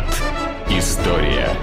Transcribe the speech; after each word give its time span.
Виват. 0.00 0.22
История. 0.70 1.56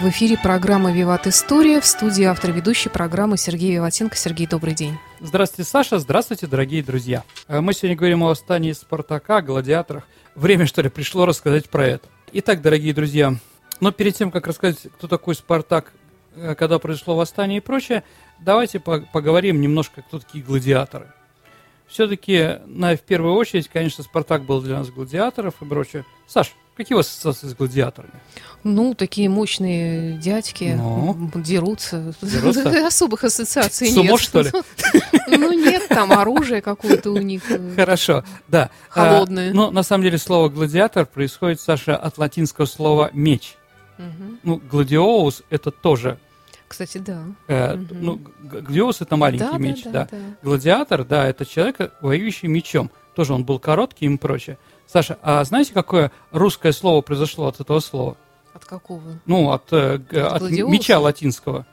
В 0.00 0.08
эфире 0.10 0.38
программа 0.40 0.92
«Виват 0.92 1.26
История». 1.26 1.80
В 1.80 1.86
студии 1.86 2.24
автор 2.24 2.52
ведущей 2.52 2.88
программы 2.88 3.36
Сергей 3.36 3.72
Виватенко. 3.74 4.16
Сергей, 4.16 4.46
добрый 4.46 4.74
день. 4.74 4.96
Здравствуйте, 5.20 5.68
Саша. 5.68 5.98
Здравствуйте, 5.98 6.46
дорогие 6.46 6.82
друзья. 6.82 7.24
Э, 7.48 7.60
мы 7.60 7.72
сегодня 7.72 7.96
говорим 7.96 8.22
о 8.22 8.28
восстании 8.28 8.72
Спартака, 8.72 9.42
гладиаторах. 9.42 10.04
Время, 10.34 10.66
что 10.66 10.82
ли, 10.82 10.88
пришло 10.88 11.26
рассказать 11.26 11.68
про 11.68 11.84
это. 11.86 12.08
Итак, 12.32 12.62
дорогие 12.62 12.94
друзья, 12.94 13.34
но 13.80 13.90
перед 13.90 14.14
тем, 14.14 14.30
как 14.30 14.46
рассказать, 14.46 14.86
кто 14.96 15.08
такой 15.08 15.34
Спартак, 15.34 15.92
э, 16.36 16.54
когда 16.54 16.78
произошло 16.78 17.16
восстание 17.16 17.58
и 17.58 17.62
прочее, 17.62 18.04
давайте 18.38 18.78
поговорим 18.78 19.60
немножко, 19.60 20.02
кто 20.02 20.20
такие 20.20 20.44
гладиаторы. 20.44 21.08
Все-таки, 21.88 22.58
на, 22.66 22.96
в 22.96 23.00
первую 23.00 23.34
очередь, 23.34 23.68
конечно, 23.68 24.04
Спартак 24.04 24.44
был 24.44 24.60
для 24.60 24.78
нас 24.78 24.90
гладиаторов 24.90 25.54
и 25.60 25.64
прочее. 25.64 26.04
Саш, 26.26 26.54
Какие 26.78 26.94
у 26.94 26.98
вас 26.98 27.08
ассоциации 27.08 27.48
с 27.48 27.54
гладиаторами? 27.56 28.12
Ну, 28.62 28.94
такие 28.94 29.28
мощные 29.28 30.12
дядьки 30.16 30.76
ну, 30.76 31.28
дерутся. 31.34 32.14
дерутся. 32.22 32.86
Особых 32.86 33.24
ассоциаций 33.24 33.90
Сумо, 33.90 34.12
нет. 34.12 34.20
что 34.20 34.42
ли? 34.42 34.50
Ну, 35.26 35.52
нет, 35.52 35.88
там 35.88 36.12
оружие 36.12 36.62
какое-то 36.62 37.10
у 37.10 37.18
них. 37.18 37.50
Э, 37.50 37.74
Хорошо, 37.74 38.22
да. 38.46 38.70
А, 38.94 39.10
Холодное. 39.10 39.52
Ну, 39.52 39.72
на 39.72 39.82
самом 39.82 40.04
деле, 40.04 40.18
слово 40.18 40.48
«гладиатор» 40.48 41.04
происходит, 41.04 41.60
Саша, 41.60 41.96
от 41.96 42.16
латинского 42.16 42.66
слова 42.66 43.10
«меч». 43.12 43.56
Ну, 44.44 44.62
гладиоус– 44.70 45.42
это 45.50 45.72
тоже 45.72 46.18
кстати, 46.68 46.98
да. 46.98 47.22
Э, 47.48 47.74
угу. 47.74 47.94
Ну, 47.94 48.20
гладиоус 48.42 49.00
это 49.00 49.16
маленький 49.16 49.44
да, 49.44 49.58
меч, 49.58 49.84
да, 49.84 49.90
да, 49.90 50.08
да. 50.10 50.18
Гладиатор, 50.42 51.04
да, 51.04 51.26
это 51.26 51.46
человек, 51.46 51.92
воюющий 52.00 52.48
мечом. 52.48 52.90
Тоже 53.14 53.32
он 53.32 53.44
был 53.44 53.58
короткий 53.58 54.06
и 54.06 54.16
прочее. 54.16 54.58
Саша, 54.86 55.18
а 55.22 55.42
знаете, 55.44 55.72
какое 55.72 56.12
русское 56.30 56.72
слово 56.72 57.00
произошло 57.00 57.48
от 57.48 57.60
этого 57.60 57.80
слова? 57.80 58.16
От 58.54 58.64
какого? 58.64 59.02
Ну, 59.26 59.50
от, 59.50 59.72
э, 59.72 60.00
от, 60.12 60.42
от 60.42 60.50
меча 60.50 60.98
латинского. 60.98 61.66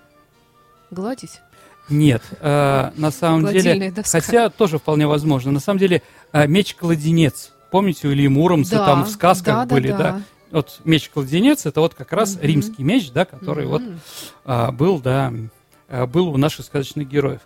Гладить? 0.91 1.41
Нет, 1.89 2.23
э, 2.39 2.91
на 2.95 3.11
самом 3.11 3.47
деле, 3.47 3.91
доска. 3.91 4.19
хотя 4.19 4.49
тоже 4.49 4.79
вполне 4.79 5.07
возможно. 5.07 5.51
На 5.51 5.59
самом 5.59 5.79
деле, 5.79 6.01
э, 6.31 6.47
меч-кладенец. 6.47 7.51
Помните, 7.69 8.07
у 8.07 8.11
Ильи 8.11 8.27
Муромца 8.27 8.77
да, 8.77 8.85
там 8.85 9.03
в 9.03 9.09
сказках 9.09 9.67
да, 9.67 9.75
были, 9.75 9.91
да, 9.91 9.97
да. 9.97 10.21
Вот 10.51 10.79
меч-кладенец, 10.83 11.65
это 11.65 11.81
вот 11.81 11.93
как 11.93 12.13
раз 12.13 12.35
mm-hmm. 12.35 12.45
римский 12.45 12.83
меч, 12.83 13.11
да, 13.11 13.25
который 13.25 13.65
mm-hmm. 13.65 13.67
вот 13.67 13.81
э, 14.45 14.71
был, 14.71 14.99
да, 14.99 15.33
э, 15.87 16.05
был 16.05 16.29
у 16.29 16.37
наших 16.37 16.65
сказочных 16.65 17.07
героев. 17.07 17.41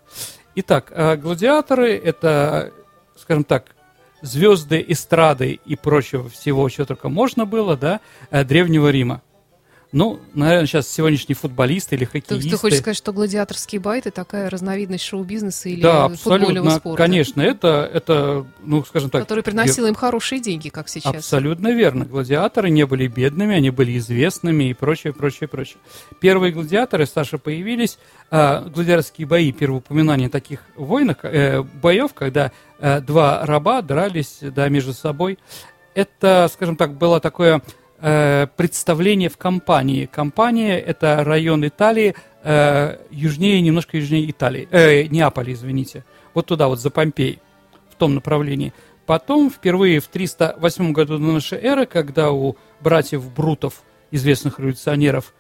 Итак, 0.56 0.92
э, 0.92 1.16
гладиаторы 1.16 1.96
это, 1.96 2.72
скажем 3.16 3.44
так, 3.44 3.76
звезды 4.22 4.84
эстрады 4.88 5.60
и 5.64 5.76
прочего 5.76 6.30
всего, 6.30 6.68
что 6.70 6.86
только 6.86 7.10
можно 7.10 7.46
было, 7.46 7.78
да, 7.78 8.02
э, 8.32 8.44
Древнего 8.44 8.90
Рима. 8.90 9.22
Ну, 9.92 10.20
наверное, 10.36 10.68
сейчас 10.68 10.88
сегодняшний 10.88 11.34
футболист 11.34 11.92
или 11.94 12.06
хоккеист. 12.06 12.44
Есть 12.44 12.50
ты 12.52 12.58
хочешь 12.58 12.78
сказать, 12.78 12.98
что 12.98 13.12
гладиаторские 13.12 13.82
это 13.98 14.12
такая 14.12 14.48
разновидность 14.48 15.04
шоу-бизнеса 15.04 15.68
или 15.70 15.82
да, 15.82 16.06
абсолютно, 16.06 16.70
спорта? 16.70 17.04
конечно, 17.04 17.42
это, 17.42 17.90
это, 17.92 18.46
ну, 18.64 18.86
скажем 18.86 19.10
так... 19.10 19.24
Который 19.24 19.44
приносил 19.44 19.88
им 19.88 19.96
хорошие 19.96 20.42
деньги, 20.42 20.70
как 20.70 20.90
сейчас. 20.90 21.16
Абсолютно 21.16 21.70
верно. 21.74 22.06
Гладиаторы 22.06 22.70
не 22.70 22.86
были 22.86 23.08
бедными, 23.08 23.56
они 23.56 23.72
были 23.72 23.98
известными 23.98 24.66
и 24.66 24.74
прочее, 24.76 25.12
прочее, 25.12 25.48
прочее. 25.48 25.78
Первые 26.20 26.54
гладиаторы, 26.54 27.08
Саша, 27.08 27.40
появились, 27.40 27.98
э, 28.30 28.70
гладиаторские 28.70 29.26
бои, 29.26 29.52
первое 29.52 29.80
упоминание 29.80 30.30
таких 30.30 30.60
войнах, 30.76 31.18
э, 31.24 31.64
боев, 31.64 32.14
когда 32.14 32.52
э, 32.78 33.02
два 33.02 33.44
раба 33.44 33.82
дрались, 33.82 34.38
да, 34.42 34.70
между 34.70 34.94
собой. 34.94 35.40
Это, 35.96 36.48
скажем 36.54 36.76
так, 36.76 36.94
было 36.94 37.20
такое 37.20 37.64
э, 38.02 38.48
представление 38.56 39.30
в 39.30 39.38
компании. 39.38 40.06
Компания– 40.06 40.80
это 40.80 41.24
район 41.24 41.68
Италии, 41.68 42.16
э, 42.44 42.98
южнее, 43.12 43.62
немножко 43.62 43.98
южнее 43.98 44.30
Италии, 44.30 44.68
э, 44.72 45.04
Неаполя, 45.04 45.54
извините. 45.54 46.06
Вот 46.34 46.48
туда, 46.48 46.68
вот 46.68 46.80
за 46.80 46.90
Помпей, 46.90 47.40
в 47.90 47.96
том 47.96 48.16
направлении. 48.16 48.74
Потом, 49.06 49.50
впервые 49.50 50.00
в 50.00 50.08
308 50.08 50.92
году 50.94 51.18
до 51.18 51.24
нашей 51.24 51.60
эры, 51.60 51.86
когда 51.86 52.32
у 52.32 52.56
братьев 52.80 53.32
Брутов, 53.34 53.84
известных 54.12 54.60
революционеров, 54.60 55.34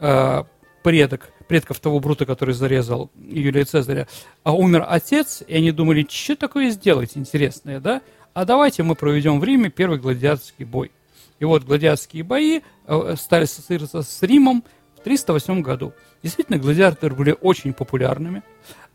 э, 0.00 0.44
предок, 0.82 1.30
предков 1.48 1.80
того 1.80 2.00
Брута, 2.00 2.26
который 2.26 2.54
зарезал 2.54 3.10
Юлия 3.16 3.64
Цезаря, 3.64 4.06
а 4.42 4.54
умер 4.54 4.84
отец, 4.88 5.42
и 5.46 5.54
они 5.56 5.72
думали, 5.72 6.06
что 6.08 6.36
такое 6.36 6.70
сделать 6.70 7.16
интересное, 7.16 7.80
да? 7.80 8.02
А 8.34 8.44
давайте 8.44 8.82
мы 8.82 8.94
проведем 8.94 9.40
в 9.40 9.44
Риме 9.44 9.70
первый 9.70 9.98
гладиаторский 9.98 10.64
бой– 10.64 10.90
и 11.38 11.44
вот 11.44 11.64
гладиаторские 11.64 12.22
бои 12.22 12.60
э, 12.86 13.14
стали 13.18 13.44
ассоциироваться 13.44 14.02
с 14.02 14.22
Римом 14.22 14.64
в 14.96 15.00
308 15.00 15.62
году. 15.62 15.92
Действительно, 16.22 16.58
гладиаторы 16.58 17.14
были 17.14 17.36
очень 17.40 17.72
популярными. 17.72 18.42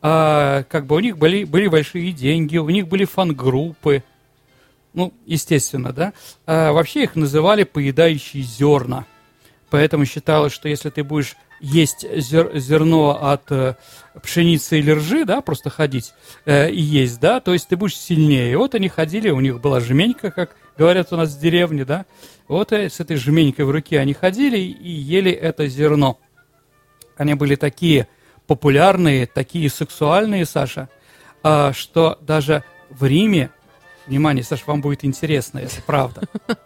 А, 0.02 0.64
как 0.64 0.86
бы 0.86 0.96
у 0.96 1.00
них 1.00 1.18
были, 1.18 1.44
были 1.44 1.68
большие 1.68 2.12
деньги, 2.12 2.58
у 2.58 2.70
них 2.70 2.88
были 2.88 3.06
фан-группы. 3.06 4.04
Ну, 4.94 5.14
естественно, 5.26 5.92
да. 5.92 6.14
А, 6.46 6.72
вообще 6.72 7.04
их 7.04 7.16
называли 7.16 7.64
поедающие 7.64 8.42
зерна. 8.42 9.06
Поэтому 9.70 10.06
считалось, 10.06 10.54
что 10.54 10.68
если 10.68 10.90
ты 10.90 11.04
будешь 11.04 11.36
есть 11.60 12.06
зер, 12.16 12.58
зерно 12.58 13.32
от 13.32 13.52
э, 13.52 13.76
пшеницы 14.24 14.80
или 14.80 14.92
ржи, 14.92 15.26
да, 15.26 15.42
просто 15.42 15.70
ходить 15.70 16.14
э, 16.46 16.72
и 16.72 16.82
есть, 16.82 17.20
да, 17.20 17.40
то 17.40 17.54
есть 17.54 17.68
ты 17.68 17.76
будешь 17.76 17.98
сильнее. 17.98 18.52
И 18.52 18.56
вот 18.56 18.76
они 18.76 18.88
ходили, 18.88 19.30
у 19.30 19.40
них 19.40 19.60
была 19.60 19.80
жменька, 19.80 20.32
как 20.32 20.56
говорят 20.80 21.12
у 21.12 21.18
нас 21.18 21.36
в 21.36 21.40
деревне, 21.40 21.84
да, 21.84 22.06
вот 22.48 22.72
э, 22.72 22.90
с 22.90 23.02
этой 23.02 23.18
жменькой 23.18 23.66
в 23.66 23.72
руке 23.72 24.00
они 24.00 24.14
ходили 24.14 24.58
и 24.58 24.90
ели 24.90 25.30
это 25.30 25.68
зерно. 25.68 26.18
Они 27.18 27.34
были 27.34 27.56
такие 27.56 28.08
популярные, 28.48 29.28
такие 29.28 29.70
сексуальные, 29.70 30.46
Саша, 30.46 30.88
э, 31.44 31.74
что 31.74 32.18
даже 32.22 32.64
в 32.90 33.04
Риме, 33.04 33.52
внимание, 34.08 34.42
Саша, 34.42 34.64
вам 34.68 34.80
будет 34.80 35.04
интересно, 35.04 35.60
это 35.60 35.82
правда, 35.86 36.22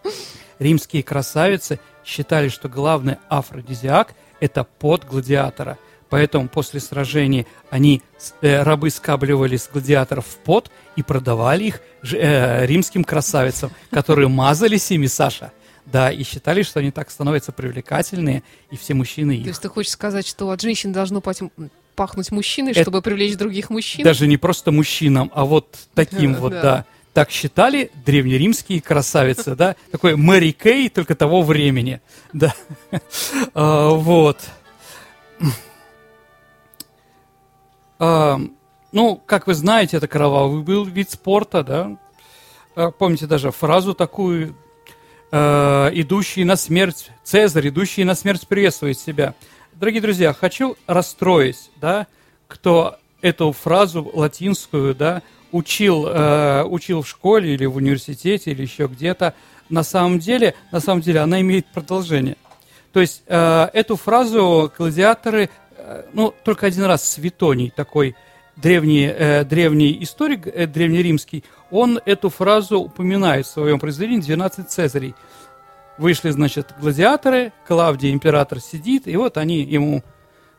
римские 0.60 1.02
красавицы 1.02 1.80
считали, 2.04 2.48
что 2.48 2.68
главный 2.68 3.16
афродизиак– 3.28 4.14
это 4.40 4.62
пот 4.62 5.04
гладиатора. 5.04 5.76
Поэтому 6.14 6.48
после 6.48 6.78
сражений 6.78 7.44
они, 7.70 8.00
э, 8.40 8.62
рабы 8.62 8.90
скабливали 8.90 9.56
с 9.56 9.68
гладиаторов 9.68 10.24
в 10.24 10.36
пот 10.36 10.70
и 10.94 11.02
продавали 11.02 11.64
их 11.64 11.80
э, 12.04 12.64
римским 12.66 13.02
красавицам, 13.02 13.72
которые 13.90 14.28
мазались 14.28 14.92
ими, 14.92 15.08
Саша. 15.08 15.50
Да, 15.86 16.12
и 16.12 16.22
считали, 16.22 16.62
что 16.62 16.78
они 16.78 16.92
так 16.92 17.10
становятся 17.10 17.50
привлекательные, 17.50 18.44
и 18.70 18.76
все 18.76 18.94
мужчины 18.94 19.32
их. 19.32 19.42
То 19.42 19.48
есть 19.48 19.62
ты 19.62 19.68
хочешь 19.68 19.90
сказать, 19.90 20.24
что 20.24 20.50
от 20.50 20.60
женщин 20.60 20.92
должно 20.92 21.20
пахнуть 21.20 22.30
мужчиной, 22.30 22.70
Это 22.70 22.82
чтобы 22.82 23.02
привлечь 23.02 23.36
других 23.36 23.68
мужчин? 23.68 24.04
Даже 24.04 24.28
не 24.28 24.36
просто 24.36 24.70
мужчинам, 24.70 25.32
а 25.34 25.44
вот 25.44 25.76
таким 25.94 26.34
вот, 26.36 26.52
да. 26.52 26.84
Так 27.12 27.32
считали 27.32 27.90
древнеримские 28.06 28.80
красавицы, 28.80 29.56
да? 29.56 29.74
Такой 29.90 30.14
Мэри 30.14 30.52
Кей, 30.52 30.90
только 30.90 31.16
того 31.16 31.42
времени, 31.42 32.00
да. 32.32 32.54
А, 33.52 33.90
вот. 33.90 34.38
А, 38.04 38.38
ну, 38.92 39.16
как 39.24 39.46
вы 39.46 39.54
знаете, 39.54 39.96
это 39.96 40.06
кровавый 40.06 40.62
был 40.62 40.84
вид 40.84 41.10
спорта, 41.10 41.64
да? 41.64 41.96
А, 42.76 42.90
помните 42.90 43.26
даже 43.26 43.50
фразу 43.50 43.94
такую, 43.94 44.54
идущий 45.32 46.44
на 46.44 46.54
смерть, 46.54 47.10
Цезарь, 47.24 47.68
идущий 47.68 48.04
на 48.04 48.14
смерть 48.14 48.46
приветствует 48.46 48.96
себя. 49.00 49.34
Дорогие 49.72 50.00
друзья, 50.00 50.32
хочу 50.32 50.76
расстроить, 50.86 51.72
да, 51.80 52.06
кто 52.46 52.98
эту 53.20 53.50
фразу 53.50 54.08
латинскую, 54.14 54.94
да, 54.94 55.22
учил, 55.50 56.06
э, 56.06 56.62
учил 56.64 57.02
в 57.02 57.08
школе 57.08 57.54
или 57.54 57.64
в 57.64 57.76
университете 57.76 58.52
или 58.52 58.62
еще 58.62 58.86
где-то, 58.86 59.34
на 59.68 59.82
самом 59.82 60.20
деле, 60.20 60.54
на 60.70 60.78
самом 60.78 61.00
деле 61.00 61.18
она 61.20 61.40
имеет 61.40 61.66
продолжение. 61.66 62.36
То 62.92 63.00
есть 63.00 63.24
э, 63.26 63.68
эту 63.72 63.96
фразу 63.96 64.72
гладиаторы, 64.78 65.44
э, 65.44 65.48
ну, 66.12 66.34
только 66.44 66.66
один 66.66 66.84
раз 66.84 67.06
Светоний, 67.08 67.72
такой 67.74 68.16
древний, 68.56 69.06
э, 69.06 69.44
древний 69.44 70.02
историк, 70.02 70.46
э, 70.46 70.66
древнеримский, 70.66 71.44
он 71.70 72.00
эту 72.04 72.30
фразу 72.30 72.80
упоминает 72.80 73.46
в 73.46 73.50
своем 73.50 73.78
произведении 73.78 74.22
«12 74.22 74.64
Цезарей». 74.64 75.14
Вышли, 75.98 76.30
значит, 76.30 76.74
гладиаторы, 76.80 77.52
Клавдий, 77.66 78.12
император, 78.12 78.60
сидит, 78.60 79.06
и 79.06 79.16
вот 79.16 79.36
они 79.36 79.62
ему, 79.62 80.02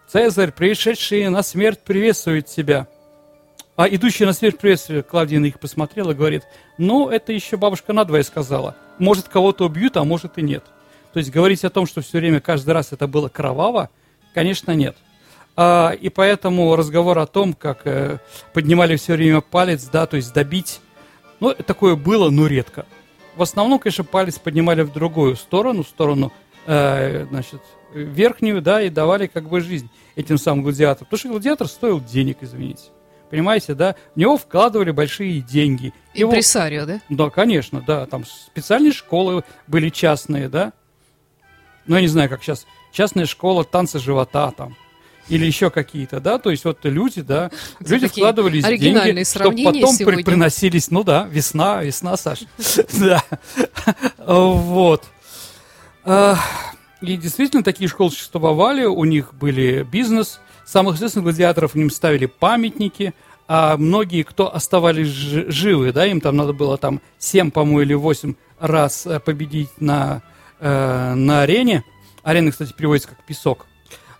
«Цезарь, 0.08 0.52
пришедший 0.52 1.28
на 1.30 1.44
смерть, 1.44 1.80
приветствует 1.80 2.48
тебя». 2.48 2.88
А 3.76 3.90
идущий 3.90 4.24
на 4.24 4.32
смерть 4.32 4.58
приветствие 4.58 5.04
Клавдия 5.04 5.40
на 5.40 5.48
их 5.48 5.60
посмотрела 5.60 6.12
и 6.12 6.16
говорит, 6.16 6.44
ну, 6.78 7.10
это 7.10 7.34
еще 7.34 7.58
бабушка 7.58 7.92
надвое 7.92 8.24
сказала. 8.24 8.78
Может, 9.00 9.28
кого-то 9.28 9.66
убьют, 9.66 9.98
а 9.98 10.06
может 10.06 10.38
и 10.38 10.42
нет. 10.42 10.64
То 11.12 11.20
есть 11.20 11.30
говорить 11.30 11.66
о 11.66 11.70
том, 11.70 11.86
что 11.86 12.02
все 12.02 12.20
время, 12.20 12.40
каждый 12.40 12.72
раз 12.72 12.94
это 12.94 13.06
было 13.06 13.28
кроваво, 13.28 13.90
конечно, 14.34 14.72
нет. 14.72 14.96
А, 15.58 15.92
и 15.92 16.10
поэтому 16.10 16.76
разговор 16.76 17.18
о 17.20 17.28
том, 17.28 17.54
как 17.54 17.82
э, 17.86 18.20
поднимали 18.54 18.98
все 18.98 19.14
время 19.14 19.40
палец, 19.40 19.86
да, 19.86 20.06
то 20.06 20.18
есть 20.18 20.34
добить, 20.34 20.82
ну, 21.40 21.54
такое 21.54 21.96
было, 21.96 22.30
но 22.30 22.48
редко. 22.48 22.86
в 23.36 23.42
основном, 23.42 23.80
конечно, 23.80 24.04
палец 24.04 24.38
поднимали 24.38 24.82
в 24.82 24.92
другую 24.92 25.38
сторону, 25.38 25.84
в 25.84 25.88
сторону, 25.88 26.34
э, 26.66 27.26
значит, 27.30 27.62
верхнюю, 27.94 28.62
да, 28.62 28.82
и 28.82 28.90
давали 28.90 29.28
как 29.28 29.48
бы 29.48 29.62
жизнь 29.62 29.90
этим 30.18 30.38
самым 30.38 30.64
гладиаторам. 30.64 31.06
Потому 31.06 31.20
что 31.20 31.30
гладиатор 31.30 31.68
стоил 31.68 32.02
денег, 32.02 32.40
извините. 32.42 32.84
Понимаете, 33.30 33.74
да? 33.74 33.96
В 34.14 34.20
него 34.20 34.38
вкладывали 34.38 34.92
большие 34.92 35.42
деньги. 35.42 35.94
Его... 36.14 36.32
Импресарио, 36.32 36.86
да? 36.86 37.00
Да, 37.10 37.30
конечно, 37.30 37.82
да. 37.82 38.06
Там 38.06 38.26
специальные 38.26 38.92
школы 38.92 39.44
были 39.68 39.90
частные, 39.90 40.48
да. 40.48 40.74
Ну, 41.88 41.96
я 41.96 42.02
не 42.02 42.08
знаю, 42.08 42.30
как 42.30 42.44
сейчас. 42.44 42.66
Частная 42.92 43.26
школа 43.26 43.64
танца 43.64 44.00
живота 44.00 44.52
там 44.52 44.76
или 45.28 45.46
еще 45.46 45.70
какие-то, 45.70 46.20
да, 46.20 46.38
то 46.38 46.52
есть 46.52 46.66
вот 46.66 46.80
люди, 46.84 47.22
да, 47.22 47.52
Это 47.80 47.94
люди 47.94 48.08
вкладывались 48.08 48.64
деньги, 48.64 49.24
чтобы 49.24 49.64
потом 49.64 49.94
сегодня. 49.96 50.24
приносились, 50.24 50.92
ну 50.92 51.04
да, 51.04 51.28
весна, 51.30 51.84
весна, 51.84 52.18
Саша, 52.18 52.46
да, 53.00 53.24
вот. 54.18 55.04
И 57.02 57.18
действительно 57.18 57.64
такие 57.64 57.88
школы 57.88 58.12
существовали, 58.12 58.86
у 58.86 59.04
них 59.04 59.34
были 59.34 59.84
бизнес, 59.84 60.40
самых 60.66 60.96
известных 60.96 61.24
гладиаторов 61.24 61.76
им 61.76 61.90
ставили 61.90 62.26
памятники, 62.26 63.14
а 63.48 63.78
многие, 63.78 64.24
кто 64.24 64.54
оставались 64.54 65.08
живы, 65.08 65.92
да, 65.92 66.06
им 66.06 66.20
там 66.20 66.36
надо 66.36 66.54
было 66.54 66.78
там 66.78 67.02
7, 67.20 67.52
по-моему, 67.52 67.82
или 67.82 67.94
8 67.94 68.34
раз 68.60 69.06
э, 69.06 69.20
победить 69.20 69.70
на, 69.80 70.24
э, 70.60 71.14
на 71.14 71.42
арене. 71.42 71.84
Арена, 72.24 72.52
кстати, 72.52 72.74
переводится 72.74 73.10
как 73.10 73.24
песок 73.26 73.68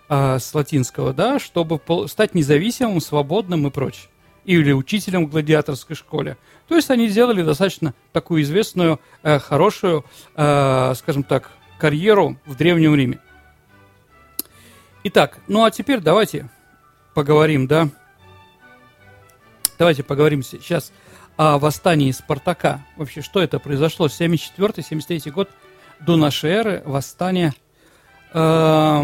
э, 0.08 0.38
с 0.38 0.54
латинского, 0.54 1.12
да, 1.12 1.38
чтобы 1.38 1.80
стать 2.08 2.34
независимым, 2.34 3.00
свободным 3.00 3.66
и 3.66 3.70
прочее. 3.70 4.08
Или 4.44 4.72
учителем 4.72 5.26
в 5.26 5.30
гладиаторской 5.30 5.96
школе. 5.96 6.36
То 6.68 6.76
есть 6.76 6.90
они 6.90 7.08
сделали 7.08 7.42
достаточно 7.42 7.94
такую 8.12 8.42
известную, 8.42 9.00
э, 9.22 9.38
хорошую, 9.38 10.04
э, 10.36 10.94
скажем 10.96 11.24
так, 11.24 11.50
карьеру 11.78 12.36
в 12.46 12.54
Древнем 12.54 12.94
Риме. 12.94 13.18
Итак, 15.04 15.38
ну 15.46 15.64
а 15.64 15.70
теперь 15.70 16.00
давайте 16.00 16.48
поговорим, 17.14 17.66
да, 17.66 17.88
давайте 19.78 20.02
поговорим 20.02 20.42
сейчас 20.42 20.92
о 21.36 21.58
восстании 21.58 22.10
Спартака. 22.10 22.84
Вообще, 22.96 23.22
что 23.22 23.40
это 23.40 23.58
произошло? 23.58 24.06
74-73 24.06 25.30
год 25.30 25.50
до 26.00 26.16
нашей 26.16 26.50
эры, 26.50 26.82
восстание. 26.84 27.54
Э, 28.32 29.02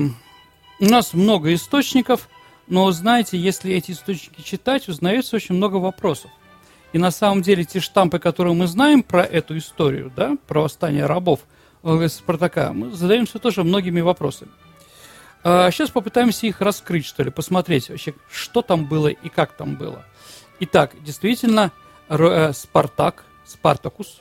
у 0.80 0.84
нас 0.84 1.14
много 1.14 1.54
источников, 1.54 2.28
но, 2.66 2.90
знаете, 2.92 3.38
если 3.38 3.72
эти 3.72 3.92
источники 3.92 4.40
читать, 4.40 4.88
узнается 4.88 5.36
очень 5.36 5.54
много 5.54 5.76
вопросов. 5.76 6.30
И 6.92 6.98
на 6.98 7.10
самом 7.10 7.42
деле 7.42 7.64
те 7.64 7.80
штампы, 7.80 8.18
которые 8.18 8.54
мы 8.54 8.66
знаем 8.66 9.02
про 9.02 9.22
эту 9.22 9.56
историю, 9.56 10.12
да, 10.14 10.36
про 10.46 10.62
восстание 10.62 11.06
рабов 11.06 11.40
э, 11.82 12.08
Спартака, 12.08 12.72
мы 12.72 12.90
задаемся 12.92 13.38
тоже 13.38 13.64
многими 13.64 14.00
вопросами. 14.00 14.50
А 15.44 15.70
сейчас 15.70 15.90
попытаемся 15.90 16.46
их 16.46 16.60
раскрыть, 16.60 17.06
что 17.06 17.22
ли, 17.22 17.30
посмотреть 17.30 17.88
вообще, 17.88 18.14
что 18.30 18.62
там 18.62 18.86
было 18.86 19.08
и 19.08 19.28
как 19.28 19.52
там 19.52 19.74
было. 19.74 20.04
Итак, 20.60 20.92
действительно, 21.02 21.72
э, 22.08 22.52
Спартак, 22.52 23.24
Спартакус, 23.44 24.20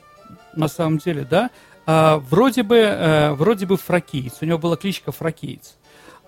на 0.56 0.68
самом 0.68 0.98
деле, 0.98 1.26
да, 1.30 1.52
а, 1.86 2.18
вроде 2.18 2.64
бы, 2.64 2.78
э, 2.78 3.32
вроде 3.34 3.66
бы 3.66 3.78
фракиец, 3.78 4.38
у 4.42 4.46
него 4.46 4.58
была 4.58 4.76
кличка 4.76 5.12
фракиец. 5.12 5.76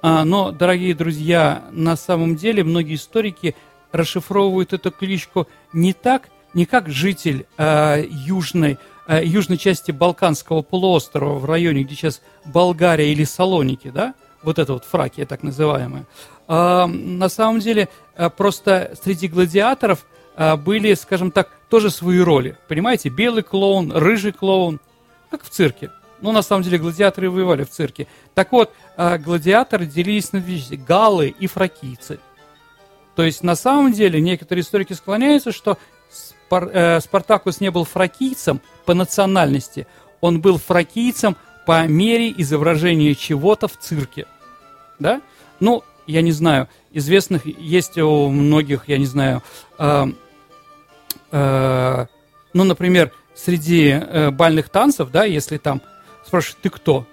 А, 0.05 0.25
но, 0.25 0.51
дорогие 0.51 0.93
друзья, 0.93 1.63
на 1.71 1.95
самом 1.95 2.35
деле 2.35 2.65
многие 2.65 2.95
историки 2.95 3.55
расшифровывают 3.93 4.73
эту 4.73 4.91
кличку 4.91 5.47
не 5.71 5.93
так, 5.93 6.23
не 6.53 6.65
как 6.65 6.89
житель 6.89 7.45
э, 7.57 8.03
южной, 8.09 8.77
э, 9.07 9.23
южной 9.23 9.57
части 9.57 9.91
Балканского 9.91 10.61
полуострова 10.61 11.39
в 11.39 11.45
районе, 11.45 11.83
где 11.83 11.95
сейчас 11.95 12.21
Болгария 12.43 13.13
или 13.13 13.23
Салоники, 13.23 13.91
да, 13.91 14.13
вот 14.43 14.59
это 14.59 14.73
вот 14.73 14.83
Фракия 14.83 15.25
так 15.25 15.41
называемая. 15.41 16.05
А, 16.49 16.85
на 16.85 17.29
самом 17.29 17.61
деле 17.61 17.87
а, 18.17 18.29
просто 18.29 18.95
среди 19.01 19.29
гладиаторов 19.29 20.05
а, 20.35 20.57
были, 20.57 20.95
скажем 20.95 21.31
так, 21.31 21.49
тоже 21.69 21.89
свои 21.89 22.19
роли. 22.19 22.57
Понимаете, 22.67 23.07
белый 23.07 23.41
клоун, 23.41 23.93
рыжий 23.93 24.33
клоун, 24.33 24.81
как 25.31 25.45
в 25.45 25.49
цирке. 25.49 25.91
Ну, 26.23 26.31
на 26.31 26.41
самом 26.41 26.63
деле, 26.63 26.79
гладиаторы 26.79 27.29
воевали 27.29 27.63
в 27.63 27.69
цирке. 27.69 28.07
Так 28.33 28.51
вот, 28.53 28.73
гладиаторы 28.97 29.85
делились 29.85 30.31
на 30.31 30.39
две 30.39 30.77
галлы 30.77 31.27
и 31.27 31.47
фракийцы. 31.47 32.19
То 33.15 33.23
есть, 33.23 33.43
на 33.43 33.55
самом 33.55 33.91
деле, 33.91 34.19
некоторые 34.19 34.63
историки 34.63 34.93
склоняются, 34.93 35.51
что 35.51 35.77
Спар, 36.09 36.69
э, 36.71 36.99
Спартакус 36.99 37.59
не 37.59 37.71
был 37.71 37.83
фракийцем 37.83 38.61
по 38.85 38.93
национальности, 38.93 39.87
он 40.21 40.41
был 40.41 40.57
фракийцем 40.57 41.35
по 41.65 41.85
мере 41.87 42.33
изображения 42.37 43.15
чего-то 43.15 43.67
в 43.67 43.77
цирке. 43.77 44.25
Да? 44.99 45.21
Ну, 45.59 45.83
я 46.07 46.21
не 46.21 46.31
знаю, 46.31 46.67
известных 46.91 47.45
есть 47.45 47.97
у 47.97 48.29
многих, 48.29 48.87
я 48.87 48.97
не 48.97 49.05
знаю, 49.05 49.41
э, 49.77 50.05
э, 51.31 52.05
ну, 52.53 52.63
например, 52.63 53.11
среди 53.35 53.89
э, 53.89 54.29
бальных 54.31 54.69
танцев, 54.69 55.09
да, 55.11 55.25
если 55.25 55.57
там 55.57 55.81
спрашивают, 56.25 56.61
ты 56.61 56.69
кто? 56.69 57.07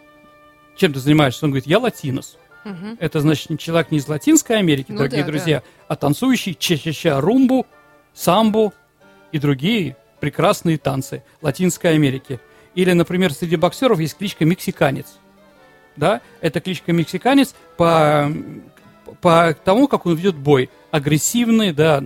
Чем 0.77 0.93
ты 0.93 1.01
занимаешься? 1.01 1.45
Он 1.45 1.51
говорит, 1.51 1.67
я 1.67 1.79
латинос. 1.79 2.39
Угу. 2.65 2.97
Это 2.99 3.21
значит 3.21 3.59
человек 3.59 3.91
не 3.91 3.99
из 3.99 4.09
Латинской 4.09 4.59
Америки, 4.59 4.87
ну, 4.91 4.99
дорогие 4.99 5.23
да, 5.23 5.27
друзья, 5.27 5.61
да. 5.61 5.65
а 5.89 5.97
танцующий 5.97 6.55
ча-ча-ча 6.55 7.21
румбу, 7.21 7.67
самбу 8.13 8.75
и 9.33 9.39
другие 9.39 9.97
прекрасные 10.21 10.79
танцы 10.79 11.23
Латинской 11.41 11.95
Америки. 11.95 12.41
Или, 12.75 12.93
например, 12.93 13.33
среди 13.33 13.57
боксеров 13.57 13.99
есть 13.99 14.17
кличка 14.17 14.45
«Мексиканец». 14.45 15.19
Да? 15.97 16.21
Это 16.41 16.61
кличка 16.61 16.93
«Мексиканец» 16.93 17.55
по, 17.77 18.31
по 19.21 19.57
тому, 19.65 19.89
как 19.89 20.07
он 20.07 20.15
ведет 20.15 20.37
бой. 20.37 20.71
Агрессивный, 20.91 21.73
да, 21.73 22.03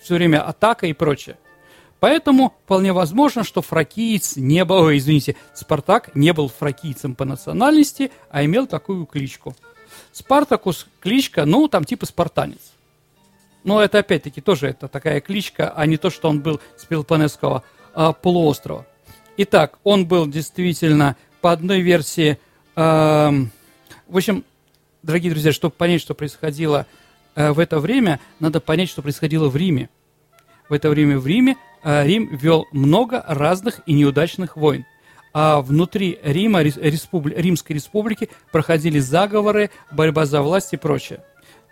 все 0.00 0.14
время 0.14 0.42
атака 0.42 0.86
и 0.86 0.92
прочее. 0.92 1.36
Поэтому 2.00 2.54
вполне 2.64 2.92
возможно, 2.92 3.42
что 3.42 3.62
фракиец 3.62 4.36
не 4.36 4.64
был, 4.64 4.76
ой, 4.76 4.98
извините, 4.98 5.36
Спартак 5.54 6.14
не 6.14 6.32
был 6.32 6.48
фракийцем 6.48 7.14
по 7.14 7.24
национальности, 7.24 8.10
а 8.30 8.44
имел 8.44 8.66
такую 8.66 9.06
кличку. 9.06 9.56
Спартакус 10.12 10.86
кличка, 11.00 11.44
ну, 11.46 11.68
там 11.68 11.84
типа 11.84 12.06
спартанец. 12.06 12.72
Но 13.64 13.82
это 13.82 13.98
опять-таки 13.98 14.40
тоже 14.40 14.68
это 14.68 14.88
такая 14.88 15.20
кличка, 15.20 15.70
а 15.74 15.86
не 15.86 15.96
то, 15.96 16.10
что 16.10 16.28
он 16.28 16.40
был 16.40 16.60
с 16.76 16.84
Пелопонесского 16.84 17.64
а, 17.94 18.12
полуострова. 18.12 18.86
Итак, 19.38 19.78
он 19.82 20.06
был 20.06 20.26
действительно 20.26 21.16
по 21.40 21.52
одной 21.52 21.80
версии... 21.80 22.38
Э, 22.74 23.30
в 24.08 24.16
общем, 24.16 24.44
дорогие 25.02 25.30
друзья, 25.30 25.52
чтобы 25.52 25.74
понять, 25.74 26.00
что 26.00 26.14
происходило 26.14 26.86
э, 27.34 27.52
в 27.52 27.58
это 27.58 27.78
время, 27.78 28.20
надо 28.40 28.60
понять, 28.60 28.88
что 28.88 29.02
происходило 29.02 29.48
в 29.48 29.56
Риме. 29.56 29.90
В 30.68 30.72
это 30.72 30.90
время 30.90 31.18
в 31.18 31.26
Риме 31.26 31.56
э, 31.82 32.06
Рим 32.06 32.28
вел 32.34 32.66
много 32.72 33.24
разных 33.26 33.80
и 33.86 33.92
неудачных 33.92 34.56
войн. 34.56 34.84
А 35.32 35.60
внутри 35.60 36.18
Рима, 36.22 36.62
республи, 36.62 37.34
Римской 37.34 37.74
республики 37.74 38.30
проходили 38.52 38.98
заговоры, 38.98 39.70
борьба 39.92 40.24
за 40.24 40.42
власть 40.42 40.72
и 40.72 40.76
прочее. 40.76 41.22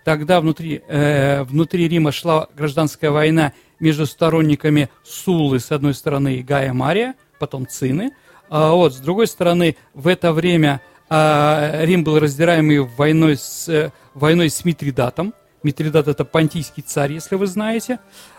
Тогда 0.05 0.41
внутри, 0.41 0.83
э, 0.87 1.43
внутри 1.45 1.89
Рима 1.89 2.13
шла 2.13 2.49
гражданская 2.55 3.11
война 3.11 3.53
между 3.81 4.07
сторонниками 4.07 4.91
Суллы, 5.03 5.61
с 5.61 5.73
одной 5.73 5.95
стороны, 5.95 6.37
и 6.37 6.43
Гая 6.43 6.73
Мария, 6.73 7.15
потом 7.39 7.67
Цины. 7.67 8.13
А, 8.51 8.73
вот, 8.73 8.95
с 8.95 8.99
другой 8.99 9.27
стороны, 9.27 9.77
в 9.95 10.09
это 10.09 10.33
время 10.33 10.83
а, 11.09 11.83
Рим 11.85 12.05
был 12.05 12.19
раздираемый 12.19 12.81
войной 12.81 13.37
с, 13.37 13.69
э, 13.69 13.93
войной 14.15 14.51
с 14.51 14.65
Митридатом. 14.65 15.35
Митридат– 15.63 16.09
это 16.09 16.25
понтийский 16.25 16.83
царь, 16.83 17.13
если 17.13 17.37
вы 17.37 17.47
знаете, 17.47 17.95
а, 17.95 18.34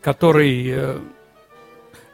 который, 0.00 0.70
э, 0.70 0.98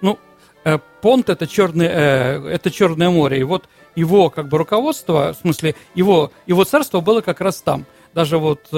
ну, 0.01 0.19
э, 0.65 0.79
Понт– 1.01 1.29
это 1.31 1.47
черное, 1.47 2.41
это 2.49 2.71
черное 2.71 3.11
море, 3.11 3.41
и 3.41 3.45
вот 3.45 3.69
его 3.95 4.31
как 4.31 4.49
бы 4.49 4.59
руководство, 4.59 5.33
в 5.33 5.37
смысле 5.37 5.75
его, 5.95 6.33
его 6.47 6.65
царство 6.65 7.01
было 7.01 7.21
как 7.21 7.41
раз 7.41 7.63
там. 7.63 7.87
Даже 8.15 8.39
вот 8.39 8.69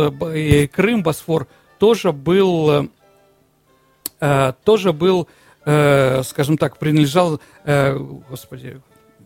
Крым, 0.73 1.03
Босфор 1.03 1.47
тоже 1.79 2.13
был, 2.13 2.91
тоже 4.65 4.93
был 4.93 5.29
э, 5.69 6.23
скажем 6.25 6.57
так, 6.57 6.79
принадлежал, 6.79 7.41
э, 7.65 7.97
господи, 8.31 8.81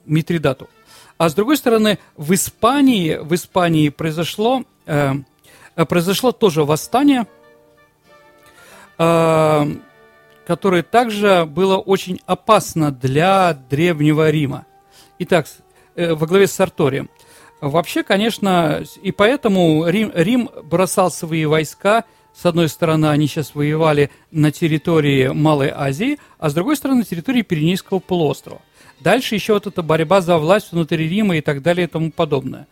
Митридату. 0.05 0.69
А 1.17 1.29
с 1.29 1.35
другой 1.35 1.57
стороны, 1.57 1.99
в 2.17 2.35
Испании, 2.35 3.17
в 3.17 3.33
Испании 3.35 3.89
произошло, 3.91 4.65
э, 4.87 5.15
произошло 5.89 6.33
тоже 6.33 6.65
восстание, 6.65 7.23
э, 7.23 7.42
которое 10.47 10.83
также 10.83 11.47
было 11.47 11.79
очень 11.79 12.21
опасно 12.27 12.91
для 12.91 13.55
Древнего 13.71 14.31
Рима. 14.31 14.67
Итак, 15.19 15.47
э, 15.95 16.15
во 16.15 16.27
главе 16.27 16.47
с 16.47 16.53
Сарторием. 16.53 17.09
Вообще, 17.61 18.03
конечно, 18.03 18.83
и 19.03 19.13
поэтому 19.13 19.87
Рим, 19.87 20.11
Рим 20.15 20.51
бросал 20.65 21.13
свои 21.13 21.45
войска 21.45 22.05
С 22.35 22.47
одной 22.47 22.69
стороны, 22.69 23.07
они 23.07 23.27
сейчас 23.27 23.55
воевали 23.55 24.11
на 24.31 24.51
территории 24.51 25.29
Малой 25.29 25.71
Азии, 25.71 26.19
а 26.39 26.49
с 26.49 26.55
другой 26.55 26.77
стороны, 26.77 27.01
на 27.01 27.05
территории 27.05 27.43
Пиренейского 27.43 27.99
полуострова. 27.99 28.63
Дальше 29.01 29.35
еще 29.35 29.53
вот 29.53 29.67
эта 29.67 29.83
борьба 29.83 30.21
за 30.23 30.39
власть 30.39 30.73
внутри 30.73 31.09
Рима 31.09 31.37
и 31.37 31.41
так 31.41 31.63
далее 31.63 31.87
и 31.87 31.91
тому 31.91 32.11
подобное. 32.11 32.67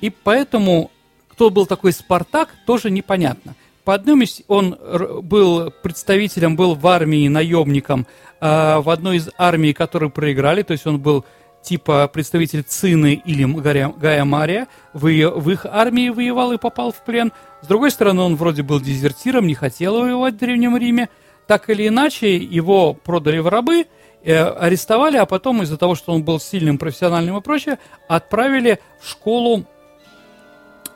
И 0.00 0.10
поэтому, 0.10 0.90
кто 1.28 1.50
был 1.50 1.66
такой 1.66 1.92
Спартак, 1.92 2.50
тоже 2.66 2.90
непонятно. 2.90 3.54
По 3.84 3.94
одному 3.94 4.22
из 4.22 4.40
он 4.48 4.78
был 5.22 5.70
представителем, 5.82 6.56
был 6.56 6.74
в 6.74 6.86
армии 6.86 7.28
наемником, 7.28 8.06
э, 8.40 8.78
в 8.78 8.88
одной 8.88 9.18
из 9.18 9.28
армий, 9.36 9.74
которые 9.74 10.10
проиграли, 10.10 10.62
то 10.62 10.72
есть 10.72 10.86
он 10.86 10.98
был 10.98 11.24
типа 11.64 12.08
представитель 12.08 12.62
Цины 12.62 13.20
или 13.24 13.44
Гая, 13.44 14.24
Мария, 14.24 14.68
в, 14.92 15.00
в 15.02 15.50
их 15.50 15.66
армии 15.66 16.10
воевал 16.10 16.52
и 16.52 16.58
попал 16.58 16.92
в 16.92 17.04
плен. 17.04 17.32
С 17.62 17.66
другой 17.66 17.90
стороны, 17.90 18.22
он 18.22 18.36
вроде 18.36 18.62
был 18.62 18.80
дезертиром, 18.80 19.46
не 19.46 19.54
хотел 19.54 20.00
воевать 20.00 20.34
в 20.34 20.38
Древнем 20.38 20.76
Риме. 20.76 21.08
Так 21.46 21.68
или 21.68 21.88
иначе, 21.88 22.36
его 22.36 22.94
продали 22.94 23.38
в 23.38 23.48
рабы, 23.48 23.86
э, 24.22 24.44
арестовали, 24.44 25.16
а 25.16 25.26
потом 25.26 25.62
из-за 25.62 25.76
того, 25.76 25.94
что 25.94 26.12
он 26.12 26.22
был 26.22 26.40
сильным, 26.40 26.78
профессиональным 26.78 27.36
и 27.36 27.40
прочее, 27.40 27.78
отправили 28.08 28.78
в 29.00 29.08
школу, 29.08 29.64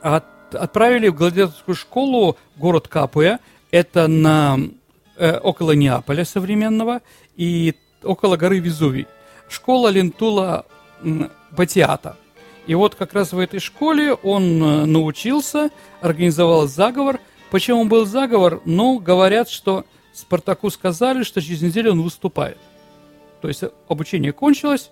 от, 0.01 0.23
отправили 0.55 1.07
в 1.07 1.15
гладиаторскую 1.15 1.75
школу 1.75 2.37
город 2.55 2.87
Капуя, 2.87 3.39
это 3.71 4.07
на, 4.07 4.57
э, 5.17 5.37
около 5.37 5.71
Неаполя 5.71 6.25
современного 6.25 7.01
и 7.35 7.75
около 8.03 8.37
горы 8.37 8.59
Везувий 8.59 9.07
школа 9.49 9.89
Лентула 9.89 10.65
Батиата. 11.51 12.15
И 12.67 12.75
вот 12.75 12.95
как 12.95 13.13
раз 13.13 13.33
в 13.33 13.39
этой 13.39 13.59
школе 13.59 14.13
он 14.13 14.61
э, 14.61 14.85
научился, 14.85 15.71
организовал 16.01 16.67
заговор. 16.67 17.19
Почему 17.49 17.85
был 17.85 18.05
заговор? 18.05 18.61
Ну, 18.65 18.99
говорят, 18.99 19.49
что 19.49 19.85
Спартаку 20.13 20.69
сказали, 20.69 21.23
что 21.23 21.41
через 21.41 21.63
неделю 21.63 21.93
он 21.93 22.03
выступает. 22.03 22.57
То 23.41 23.47
есть 23.47 23.63
обучение 23.87 24.33
кончилось, 24.33 24.91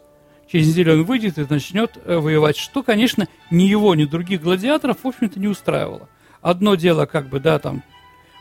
через 0.52 0.68
неделю 0.68 0.94
он 0.94 1.04
выйдет 1.04 1.38
и 1.38 1.46
начнет 1.50 1.98
э, 2.04 2.18
воевать, 2.18 2.58
что, 2.58 2.84
конечно, 2.84 3.28
ни 3.52 3.64
его, 3.64 3.96
ни 3.96 4.06
других 4.06 4.42
гладиаторов, 4.42 4.98
в 5.04 5.08
общем-то, 5.08 5.40
не 5.40 5.48
устраивало. 5.48 6.10
Одно 6.42 6.76
дело, 6.76 7.06
как 7.06 7.28
бы, 7.30 7.40
да, 7.40 7.60
там, 7.60 7.84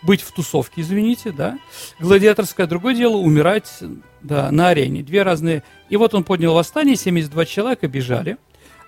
быть 0.03 0.23
в 0.23 0.33
тусовке, 0.33 0.83
извините, 0.83 1.33
да, 1.33 1.59
гладиаторское, 1.99 2.67
другое 2.67 2.95
дело 2.95 3.17
умирать, 3.17 3.83
да, 4.23 4.51
на 4.51 4.69
арене. 4.69 5.03
Две 5.03 5.23
разные. 5.23 5.63
И 5.89 5.97
вот 5.97 6.15
он 6.15 6.25
поднял 6.25 6.55
восстание, 6.55 6.97
72 6.97 7.45
человека 7.47 7.89
бежали. 7.89 8.37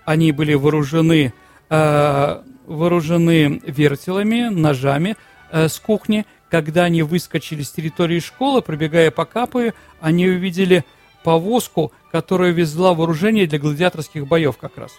Они 0.04 0.32
были 0.32 0.54
вооружены, 0.54 1.32
э, 1.68 2.42
вооружены 2.66 3.60
вертелами, 3.66 4.48
ножами 4.48 5.16
э, 5.50 5.68
с 5.68 5.78
кухни. 5.78 6.24
Когда 6.50 6.84
они 6.84 7.02
выскочили 7.02 7.62
с 7.62 7.70
территории 7.72 8.20
школы, 8.20 8.62
пробегая 8.62 9.10
по 9.10 9.26
капы, 9.26 9.74
они 10.00 10.26
увидели 10.28 10.84
повозку, 11.22 11.92
которая 12.12 12.52
везла 12.52 12.94
вооружение 12.94 13.46
для 13.46 13.58
гладиаторских 13.58 14.26
боев 14.26 14.56
как 14.58 14.76
раз. 14.78 14.92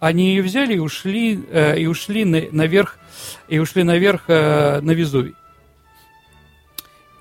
Они 0.00 0.30
ее 0.30 0.42
взяли 0.42 0.74
и 0.74 0.78
ушли, 0.78 1.44
э, 1.50 1.78
и 1.78 1.86
ушли 1.86 2.24
на, 2.24 2.42
наверх, 2.52 2.98
и 3.48 3.58
ушли 3.58 3.82
наверх 3.82 4.24
э, 4.28 4.80
на 4.80 4.92
Везувий. 4.92 5.34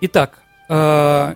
Итак, 0.01 0.39
э, 0.69 1.35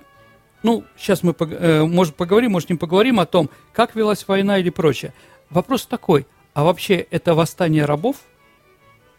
ну, 0.61 0.83
сейчас 0.97 1.23
мы, 1.23 1.33
э, 1.39 1.83
может, 1.83 2.15
поговорим, 2.15 2.51
может, 2.51 2.69
не 2.69 2.75
поговорим 2.75 3.19
о 3.19 3.25
том, 3.25 3.49
как 3.73 3.95
велась 3.95 4.27
война 4.27 4.59
или 4.59 4.69
прочее. 4.69 5.13
Вопрос 5.49 5.87
такой, 5.87 6.27
а 6.53 6.63
вообще 6.63 6.95
это 7.09 7.33
восстание 7.33 7.85
рабов? 7.85 8.17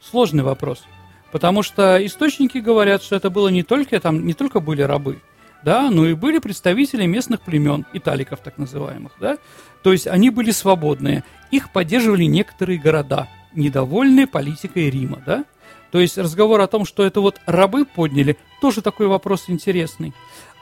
Сложный 0.01 0.45
вопрос. 0.45 0.85
Потому 1.33 1.63
что 1.63 2.05
источники 2.05 2.59
говорят, 2.59 3.03
что 3.03 3.17
это 3.17 3.31
было 3.31 3.49
не 3.49 3.63
только, 3.63 3.99
там, 3.99 4.25
не 4.27 4.35
только 4.35 4.61
были 4.61 4.83
рабы, 4.83 5.19
да, 5.65 5.91
но 5.91 6.07
и 6.07 6.15
были 6.15 6.39
представители 6.39 7.07
местных 7.07 7.41
племен, 7.41 7.87
италиков 7.93 8.41
так 8.41 8.59
называемых, 8.59 9.13
да. 9.21 9.39
То 9.83 9.93
есть 9.93 10.07
они 10.07 10.31
были 10.31 10.51
свободные. 10.51 11.25
Их 11.51 11.73
поддерживали 11.73 12.25
некоторые 12.25 12.79
города, 12.79 13.29
недовольные 13.55 14.27
политикой 14.27 14.91
Рима, 14.91 15.23
да. 15.25 15.45
То 15.91 16.01
есть 16.01 16.17
разговор 16.17 16.61
о 16.61 16.67
том, 16.67 16.85
что 16.85 17.05
это 17.05 17.21
вот 17.21 17.41
рабы 17.47 17.85
подняли, 17.85 18.39
тоже 18.61 18.81
такой 18.81 19.07
вопрос 19.09 19.45
интересный. 19.49 20.15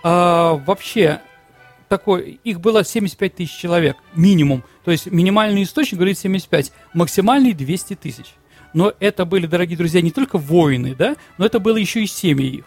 А, 0.03 0.55
вообще, 0.55 1.21
такой, 1.89 2.41
их 2.43 2.61
было 2.61 2.85
75 2.85 3.37
тысяч 3.37 3.57
человек, 3.57 3.97
минимум. 4.15 4.65
То 4.85 4.91
есть 4.91 5.07
минимальный 5.07 5.63
источник 5.63 5.99
говорит 5.99 6.19
75, 6.19 6.73
максимальный 6.95 7.53
200 7.53 7.95
тысяч. 7.95 8.35
Но 8.73 8.93
это 9.01 9.25
были, 9.25 9.47
дорогие 9.47 9.77
друзья, 9.77 10.01
не 10.01 10.11
только 10.11 10.39
воины, 10.39 10.95
да, 10.97 11.17
но 11.39 11.47
это 11.47 11.59
было 11.59 11.77
еще 11.77 12.03
и 12.03 12.07
семьи 12.07 12.59
их. 12.59 12.65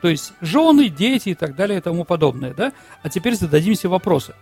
То 0.00 0.08
есть 0.08 0.32
жены, 0.40 0.88
дети 0.88 1.30
и 1.30 1.34
так 1.34 1.56
далее 1.56 1.78
и 1.78 1.80
тому 1.80 2.04
подобное, 2.04 2.54
да. 2.54 2.72
А 3.02 3.08
теперь 3.08 3.34
зададимся 3.34 3.88
вопросы. 3.88 4.34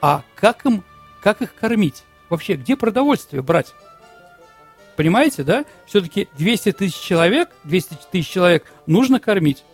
А 0.00 0.22
как 0.34 0.64
им, 0.64 0.82
как 1.22 1.42
их 1.42 1.54
кормить? 1.54 2.04
Вообще, 2.28 2.54
где 2.54 2.76
продовольствие 2.76 3.42
брать? 3.42 3.74
Понимаете, 4.96 5.42
да? 5.42 5.64
Все-таки 5.86 6.28
200 6.38 6.72
тысяч 6.72 7.00
человек, 7.00 7.50
200 7.64 7.98
тысяч 8.12 8.28
человек 8.28 8.70
нужно 8.86 9.18
кормить. 9.18 9.64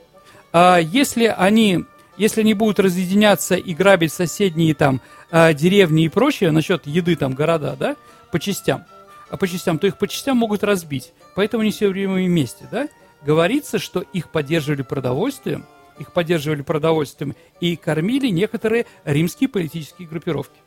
А 0.52 0.78
если 0.78 1.26
они, 1.26 1.84
если 2.16 2.40
они 2.40 2.54
будут 2.54 2.80
разъединяться 2.80 3.56
и 3.56 3.74
грабить 3.74 4.12
соседние 4.12 4.74
там 4.74 5.00
а, 5.30 5.52
деревни 5.52 6.04
и 6.04 6.08
прочее 6.08 6.50
насчет 6.50 6.86
еды 6.86 7.16
там 7.16 7.34
города, 7.34 7.76
да, 7.78 7.96
по 8.30 8.38
частям, 8.38 8.84
а 9.28 9.36
по 9.36 9.46
частям, 9.46 9.78
то 9.78 9.86
их 9.86 9.98
по 9.98 10.08
частям 10.08 10.36
могут 10.36 10.64
разбить. 10.64 11.12
Поэтому 11.34 11.62
они 11.62 11.72
все 11.72 11.88
время 11.88 12.14
вместе, 12.14 12.66
да? 12.70 12.88
Говорится, 13.24 13.78
что 13.78 14.00
их 14.00 14.30
поддерживали 14.30 14.82
продовольствием, 14.82 15.64
их 15.98 16.12
поддерживали 16.12 16.62
продовольствием 16.62 17.34
и 17.60 17.76
кормили 17.76 18.28
некоторые 18.28 18.86
римские 19.04 19.48
политические 19.48 20.08
группировки. 20.08 20.60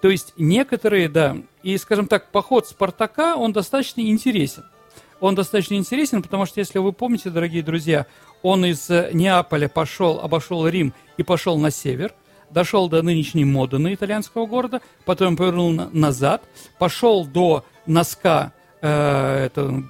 То 0.00 0.08
есть 0.08 0.32
некоторые, 0.36 1.08
да, 1.08 1.36
и, 1.62 1.76
скажем 1.76 2.06
так, 2.06 2.30
поход 2.30 2.68
Спартака, 2.68 3.36
он 3.36 3.52
достаточно 3.52 4.00
интересен. 4.00 4.64
Он 5.20 5.34
достаточно 5.34 5.74
интересен, 5.74 6.22
потому 6.22 6.46
что, 6.46 6.60
если 6.60 6.78
вы 6.78 6.92
помните, 6.92 7.30
дорогие 7.30 7.62
друзья, 7.62 8.06
он 8.42 8.64
из 8.64 8.88
э, 8.88 9.10
Неаполя 9.12 9.68
пошел, 9.68 10.20
обошел 10.20 10.66
Рим 10.68 10.94
и 11.16 11.24
пошел 11.24 11.58
на 11.58 11.72
север, 11.72 12.14
дошел 12.50 12.88
до 12.88 13.02
нынешней 13.02 13.44
Модена, 13.44 13.92
итальянского 13.92 14.46
города, 14.46 14.80
потом 15.04 15.36
повернул 15.36 15.72
на, 15.72 15.90
назад, 15.90 16.44
пошел 16.78 17.26
до 17.26 17.64
носка 17.86 18.52
э, 18.80 19.46
это, 19.46 19.82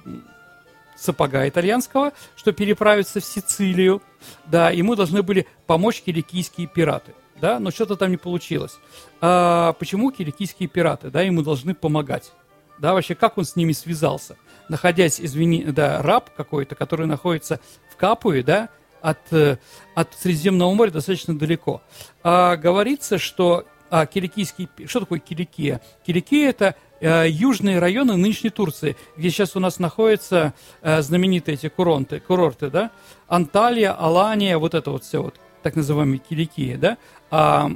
сапога 1.01 1.47
итальянского, 1.47 2.13
чтобы 2.35 2.57
переправиться 2.57 3.19
в 3.19 3.25
Сицилию, 3.25 4.01
да, 4.45 4.69
ему 4.69 4.95
должны 4.95 5.23
были 5.23 5.47
помочь 5.65 6.01
киликийские 6.01 6.67
пираты 6.67 7.13
да, 7.39 7.59
но 7.59 7.71
что-то 7.71 7.95
там 7.95 8.11
не 8.11 8.17
получилось. 8.17 8.77
А 9.21 9.73
почему 9.73 10.11
киликийские 10.11 10.69
пираты, 10.69 11.09
да, 11.09 11.21
ему 11.21 11.41
должны 11.41 11.73
помогать? 11.73 12.31
Да, 12.79 12.93
вообще, 12.93 13.15
как 13.15 13.37
он 13.37 13.45
с 13.45 13.55
ними 13.55 13.73
связался? 13.73 14.37
Находясь, 14.69 15.19
извини, 15.19 15.63
да, 15.63 16.01
раб 16.01 16.29
какой-то, 16.35 16.75
который 16.75 17.07
находится 17.07 17.59
в 17.91 17.97
Капуе, 17.97 18.43
да, 18.43 18.69
от, 19.01 19.19
э, 19.31 19.57
от 19.95 20.13
Средиземного 20.13 20.73
моря 20.73 20.91
достаточно 20.91 21.37
далеко. 21.37 21.81
А, 22.23 22.55
говорится, 22.55 23.17
что 23.17 23.65
а, 23.89 24.05
киликийский... 24.05 24.69
Что 24.85 25.01
такое 25.01 25.19
Киликия? 25.19 25.81
Киликия– 26.05 26.49
это 26.51 26.75
южные 27.01 27.79
районы 27.79 28.15
нынешней 28.15 28.49
Турции, 28.49 28.97
где 29.15 29.29
сейчас 29.29 29.55
у 29.55 29.59
нас 29.59 29.79
находятся 29.79 30.53
э, 30.81 31.01
знаменитые 31.01 31.55
эти 31.55 31.69
курорты, 31.69 32.19
курорты, 32.19 32.69
да? 32.69 32.91
Анталия, 33.27 33.93
Алания, 33.93 34.57
вот 34.57 34.73
это 34.73 34.91
вот 34.91 35.03
все 35.03 35.21
вот 35.21 35.39
так 35.63 35.75
называемая 35.75 36.19
Киликия, 36.19 36.77
да, 36.77 36.97
а 37.31 37.71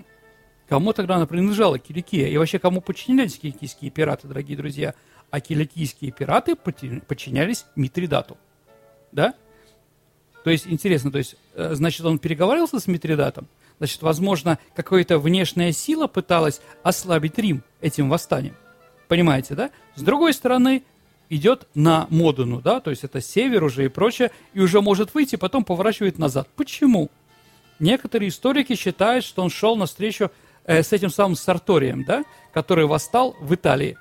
кому 0.68 0.94
тогда 0.94 1.16
она 1.16 1.26
принадлежала, 1.26 1.80
Киликия? 1.80 2.28
И 2.28 2.38
вообще, 2.38 2.60
кому 2.60 2.82
подчинялись 2.82 3.38
киликийские 3.38 3.92
пираты, 3.92 4.28
дорогие 4.28 4.58
друзья? 4.58 4.94
А 5.32 5.40
киликийские 5.40 6.12
пираты 6.12 6.56
подчинялись 6.56 7.66
Митридату, 7.76 8.38
да? 9.12 9.34
То 10.44 10.50
есть, 10.50 10.68
интересно, 10.68 11.12
то 11.12 11.18
есть, 11.18 11.36
э, 11.56 11.74
значит, 11.74 12.06
он 12.06 12.20
переговаривался 12.20 12.80
с 12.80 12.88
Митридатом, 12.88 13.48
значит, 13.78 14.02
возможно, 14.02 14.60
какая-то 14.76 15.18
внешняя 15.18 15.72
сила 15.72 16.08
пыталась 16.08 16.62
ослабить 16.84 17.38
Рим 17.38 17.64
этим 17.82 18.10
восстанием. 18.10 18.56
Понимаете, 19.08 19.56
да? 19.56 19.72
С 19.96 20.02
другой 20.02 20.34
стороны, 20.34 20.84
идет 21.30 21.68
на 21.74 22.08
Модену, 22.10 22.62
да, 22.62 22.80
то 22.80 22.90
есть 22.90 23.04
это 23.04 23.22
север 23.22 23.64
уже 23.64 23.86
и 23.86 23.88
прочее, 23.88 24.32
и 24.54 24.60
уже 24.60 24.82
может 24.82 25.14
выйти, 25.14 25.36
потом 25.36 25.64
поворачивает 25.64 26.20
назад. 26.20 26.48
Почему? 26.56 27.10
Некоторые 27.80 28.30
историки 28.30 28.76
считают, 28.76 29.26
что 29.26 29.42
он 29.42 29.50
шел 29.50 29.76
навстречу 29.76 30.32
э, 30.66 30.84
с 30.84 30.94
этим 30.94 31.10
самым 31.10 31.36
Сарторием, 31.36 32.04
да, 32.06 32.24
который 32.54 32.86
восстал 32.86 33.36
в 33.40 33.54
Италии. 33.54 33.98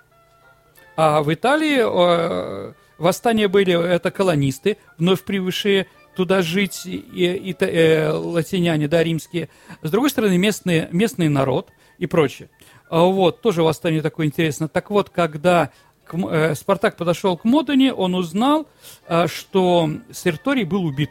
А 0.95 1.23
в 1.23 1.33
Италии 1.33 1.79
э, 1.81 2.73
восстания 2.99 3.49
были, 3.49 3.73
это 3.73 4.11
колонисты, 4.11 4.77
вновь 4.99 5.23
прибывшие 5.23 5.87
туда 6.15 6.43
жить, 6.43 6.83
и, 6.85 6.99
и, 6.99 7.57
э, 7.59 8.11
латиняне, 8.11 8.89
да, 8.89 9.03
римские. 9.03 9.49
С 9.81 9.91
другой 9.91 10.11
стороны, 10.11 10.37
местный, 10.37 10.89
местный 10.93 11.31
народ 11.31 11.71
и 11.99 12.07
прочее. 12.07 12.51
А 12.93 13.05
вот, 13.05 13.41
тоже 13.41 13.63
восстание 13.63 14.03
такое 14.03 14.27
интересное. 14.27 14.69
Так 14.69 14.91
вот, 14.91 15.09
когда 15.09 15.71
к, 16.05 16.15
э, 16.15 16.55
Спартак 16.55 16.99
подошел 16.99 17.39
к 17.39 17.45
Модене, 17.45 17.95
он 17.95 18.15
узнал, 18.15 18.69
э, 19.09 19.29
что 19.29 19.89
Серторий 20.13 20.65
был 20.65 20.85
убит 20.85 21.09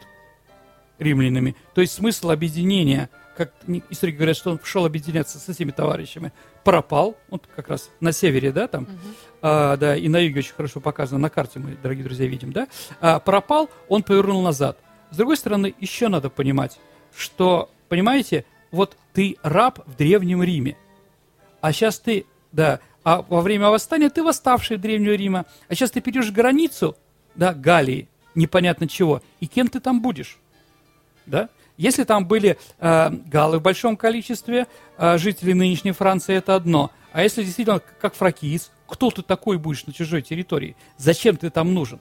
римлянами. 1.00 1.56
То 1.74 1.80
есть 1.80 1.94
смысл 1.94 2.30
объединения, 2.30 3.10
как 3.36 3.52
историки 3.90 4.14
говорят, 4.14 4.36
что 4.36 4.52
он 4.52 4.58
пошел 4.58 4.86
объединяться 4.86 5.40
с 5.40 5.48
этими 5.48 5.72
товарищами, 5.72 6.32
пропал. 6.62 7.16
Вот 7.30 7.48
как 7.56 7.66
раз 7.66 7.90
на 7.98 8.12
севере, 8.12 8.52
да, 8.52 8.68
там, 8.68 8.84
угу. 8.84 8.90
а, 9.42 9.76
да, 9.76 9.96
и 9.96 10.06
на 10.06 10.18
юге 10.18 10.38
очень 10.38 10.54
хорошо 10.54 10.78
показано, 10.78 11.18
на 11.18 11.30
карте 11.30 11.58
мы, 11.58 11.76
дорогие 11.82 12.04
друзья, 12.04 12.28
видим, 12.28 12.52
да. 12.52 12.68
А, 13.00 13.18
пропал, 13.18 13.68
он 13.88 14.04
повернул 14.04 14.40
назад. 14.40 14.78
С 15.10 15.16
другой 15.16 15.36
стороны, 15.36 15.74
еще 15.80 16.06
надо 16.06 16.30
понимать, 16.30 16.78
что, 17.12 17.70
понимаете, 17.88 18.44
вот 18.70 18.96
ты 19.14 19.36
раб 19.42 19.80
в 19.84 19.96
Древнем 19.96 20.44
Риме, 20.44 20.76
а 21.62 21.72
сейчас 21.72 21.98
ты, 21.98 22.26
да, 22.50 22.80
а 23.04 23.22
во 23.22 23.40
время 23.40 23.70
восстания 23.70 24.10
ты 24.10 24.22
восставший 24.22 24.76
Древнего 24.76 25.12
Рима, 25.12 25.46
а 25.68 25.74
сейчас 25.74 25.92
ты 25.92 26.00
перейдешь 26.00 26.30
границу, 26.30 26.96
да, 27.36 27.54
Галлии, 27.54 28.08
непонятно 28.34 28.88
чего, 28.88 29.22
и 29.40 29.46
кем 29.46 29.68
ты 29.68 29.80
там 29.80 30.02
будешь, 30.02 30.38
да? 31.24 31.48
Если 31.78 32.04
там 32.04 32.26
были 32.26 32.58
э, 32.78 33.10
галлы 33.10 33.58
в 33.58 33.62
большом 33.62 33.96
количестве, 33.96 34.66
э, 34.98 35.18
жители 35.18 35.52
нынешней 35.52 35.92
Франции, 35.92 36.34
это 36.34 36.54
одно. 36.54 36.90
А 37.12 37.22
если 37.22 37.42
действительно 37.42 37.80
как 38.00 38.14
фракиз, 38.14 38.70
кто 38.86 39.10
ты 39.10 39.22
такой 39.22 39.56
будешь 39.56 39.86
на 39.86 39.92
чужой 39.92 40.20
территории? 40.20 40.76
Зачем 40.98 41.36
ты 41.36 41.48
там 41.48 41.72
нужен? 41.72 41.98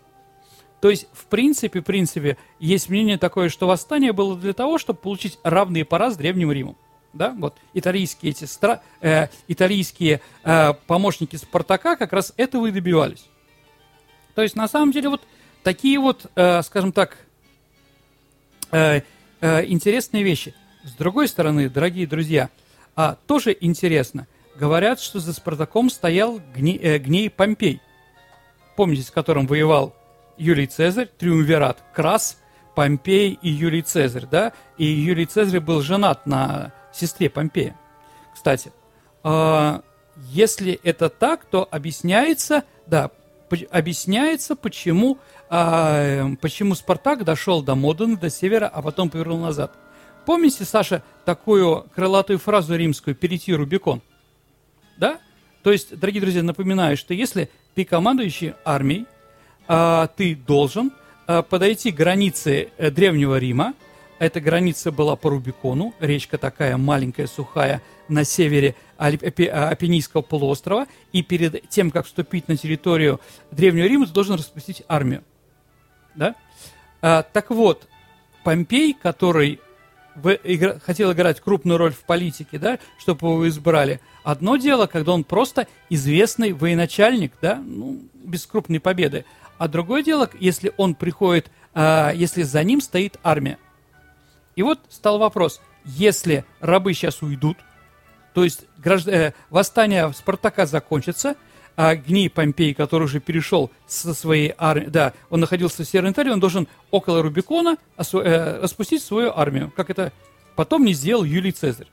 То 0.81 0.89
есть, 0.89 1.07
в 1.13 1.25
принципе, 1.25 1.79
в 1.79 1.85
принципе, 1.85 2.37
есть 2.59 2.89
мнение 2.89 3.17
такое, 3.17 3.47
что 3.47 3.67
восстание 3.67 4.11
было 4.11 4.35
для 4.37 4.53
того, 4.53 4.77
чтобы 4.77 4.99
получить 4.99 5.39
равные 5.43 5.85
пара 5.85 6.11
с 6.11 6.17
Древним 6.17 6.51
Римом 6.51 6.75
да, 7.13 7.35
вот 7.37 7.55
итальянские 7.73 8.31
эти 8.31 8.45
стра... 8.45 8.81
э, 9.01 9.27
итальянские 9.47 10.21
э, 10.43 10.73
помощники 10.87 11.35
Спартака 11.35 11.95
как 11.95 12.13
раз 12.13 12.33
этого 12.37 12.67
и 12.67 12.71
добивались. 12.71 13.25
То 14.35 14.41
есть, 14.41 14.55
на 14.55 14.67
самом 14.67 14.91
деле, 14.91 15.09
вот 15.09 15.21
такие 15.63 15.99
вот, 15.99 16.25
э, 16.35 16.61
скажем 16.63 16.91
так, 16.91 17.17
э, 18.71 19.01
э, 19.41 19.65
интересные 19.65 20.23
вещи. 20.23 20.53
С 20.83 20.93
другой 20.93 21.27
стороны, 21.27 21.69
дорогие 21.69 22.07
друзья, 22.07 22.49
а, 22.95 23.17
тоже 23.27 23.55
интересно, 23.59 24.27
говорят, 24.55 24.99
что 24.99 25.19
за 25.19 25.33
Спартаком 25.33 25.89
стоял 25.89 26.41
гне, 26.55 26.77
э, 26.77 26.97
Гней 26.97 27.29
Помпей, 27.29 27.81
помните, 28.75 29.03
с 29.03 29.11
которым 29.11 29.47
воевал 29.47 29.95
Юлий 30.37 30.67
Цезарь, 30.67 31.07
триумвират 31.17 31.83
Крас, 31.93 32.37
Помпей 32.75 33.37
и 33.41 33.49
Юлий 33.49 33.81
Цезарь, 33.81 34.25
да, 34.25 34.53
и 34.77 34.85
Юлий 34.85 35.25
Цезарь 35.25 35.59
был 35.59 35.81
женат 35.81 36.25
на 36.25 36.73
сестре 36.93 37.29
Помпея. 37.29 37.75
Кстати, 38.33 38.71
э, 39.24 39.79
если 40.29 40.79
это 40.83 41.10
так, 41.10 41.45
то 41.45 41.67
объясняется, 41.69 42.63
да, 42.88 43.12
объясняется, 43.69 44.55
почему, 44.55 45.17
э, 45.50 46.36
почему 46.41 46.75
Спартак 46.75 47.24
дошел 47.24 47.62
до 47.62 47.75
Модена, 47.75 48.17
до 48.17 48.29
севера, 48.29 48.67
а 48.67 48.81
потом 48.81 49.10
повернул 49.10 49.39
назад. 49.39 49.74
Помните, 50.25 50.65
Саша, 50.65 51.03
такую 51.25 51.86
крылатую 51.95 52.39
фразу 52.39 52.75
римскую 52.75 53.15
«перейти 53.15 53.53
Рубикон»? 53.53 54.01
Да? 54.98 55.19
То 55.63 55.71
есть, 55.71 55.98
дорогие 55.98 56.21
друзья, 56.21 56.43
напоминаю, 56.43 56.95
что 56.95 57.13
если 57.13 57.50
ты 57.75 57.86
командующий 57.86 58.53
армией, 58.63 59.05
э, 59.67 60.07
ты 60.15 60.36
должен 60.36 60.91
подойти 61.50 61.91
к 61.91 61.95
границе 61.95 62.69
э, 62.77 62.91
Древнего 62.91 63.38
Рима, 63.38 63.74
эта 64.21 64.39
граница 64.39 64.91
была 64.91 65.15
по 65.15 65.31
Рубикону, 65.31 65.95
речка 65.99 66.37
такая 66.37 66.77
маленькая, 66.77 67.25
сухая, 67.25 67.81
на 68.07 68.23
севере 68.23 68.75
Апеннийского 68.97 70.21
полуострова. 70.21 70.85
И 71.11 71.23
перед 71.23 71.67
тем, 71.69 71.89
как 71.89 72.05
вступить 72.05 72.47
на 72.47 72.55
территорию 72.55 73.19
Древнего 73.49 73.85
Рима, 73.85 74.05
ты 74.05 74.13
должен 74.13 74.35
распустить 74.35 74.83
армию. 74.87 75.23
Да? 76.13 76.35
А, 77.01 77.23
так 77.23 77.49
вот, 77.49 77.87
Помпей, 78.43 78.93
который 78.93 79.59
в, 80.13 80.37
игра, 80.43 80.77
хотел 80.77 81.11
играть 81.13 81.41
крупную 81.41 81.79
роль 81.79 81.93
в 81.93 82.03
политике, 82.03 82.59
да, 82.59 82.77
чтобы 82.99 83.27
его 83.27 83.47
избрали. 83.47 84.01
Одно 84.23 84.57
дело, 84.57 84.85
когда 84.85 85.13
он 85.13 85.23
просто 85.23 85.65
известный 85.89 86.53
военачальник, 86.53 87.33
да, 87.41 87.55
ну, 87.55 88.03
без 88.13 88.46
крупной 88.46 88.81
победы. 88.81 89.25
А 89.57 89.67
другое 89.67 90.03
дело, 90.03 90.29
если 90.39 90.72
он 90.77 90.93
приходит, 90.93 91.50
а, 91.74 92.11
если 92.13 92.43
за 92.43 92.63
ним 92.63 92.81
стоит 92.81 93.17
армия. 93.24 93.57
И 94.55 94.64
вот 94.64 94.79
стал 94.90 95.18
вопрос, 95.18 95.61
если 95.85 96.46
рабы 96.59 96.94
сейчас 96.94 97.22
уйдут, 97.22 97.57
то 98.33 98.44
есть 98.44 98.66
гражд... 98.77 99.07
э, 99.07 99.33
восстание 99.50 100.11
Спартака 100.14 100.66
закончится, 100.66 101.35
а 101.75 101.96
Гний 101.96 102.29
Помпей, 102.29 102.74
который 102.74 103.03
уже 103.03 103.20
перешел 103.20 103.72
со 103.87 104.14
своей 104.14 104.53
армией, 104.57 104.90
да, 104.90 105.14
он 105.29 105.40
находился 105.40 105.83
в 105.83 105.87
Северной 105.87 106.11
Италии, 106.11 106.31
он 106.31 106.40
должен 106.40 106.68
около 106.92 107.22
Рубикона 107.22 107.77
осу... 107.96 108.20
э, 108.20 108.61
распустить 108.61 109.01
свою 109.03 109.31
армию, 109.35 109.72
как 109.75 109.90
это 109.90 110.11
потом 110.55 110.85
не 110.85 110.94
сделал 110.94 111.24
Юлий 111.24 111.51
Цезарь. 111.51 111.87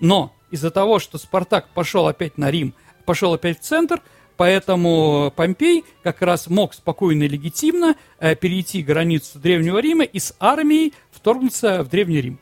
Но 0.00 0.34
из-за 0.50 0.70
того, 0.70 0.98
что 0.98 1.18
Спартак 1.18 1.68
пошел 1.68 2.06
опять 2.06 2.38
на 2.38 2.50
Рим, 2.50 2.74
пошел 3.04 3.34
опять 3.34 3.60
в 3.60 3.62
центр, 3.62 4.00
Поэтому 4.36 5.32
Помпей 5.36 5.84
как 6.02 6.20
раз 6.22 6.48
мог 6.48 6.74
спокойно 6.74 7.24
и 7.24 7.28
легитимно 7.28 7.94
э, 8.18 8.34
перейти 8.34 8.82
границу 8.82 9.38
Древнего 9.38 9.78
Рима 9.78 10.04
и 10.04 10.18
с 10.18 10.34
армией 10.40 10.92
вторгнуться 11.12 11.84
в 11.84 11.88
Древний 11.88 12.20
Рим. 12.20 12.40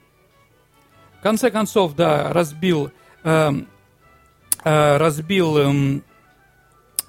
В 1.18 1.22
конце 1.22 1.50
концов, 1.50 1.94
да, 1.94 2.33
разбил, 2.33 2.90
э, 3.24 3.50
э, 4.64 4.96
разбил, 4.96 5.59
э, 5.59 6.00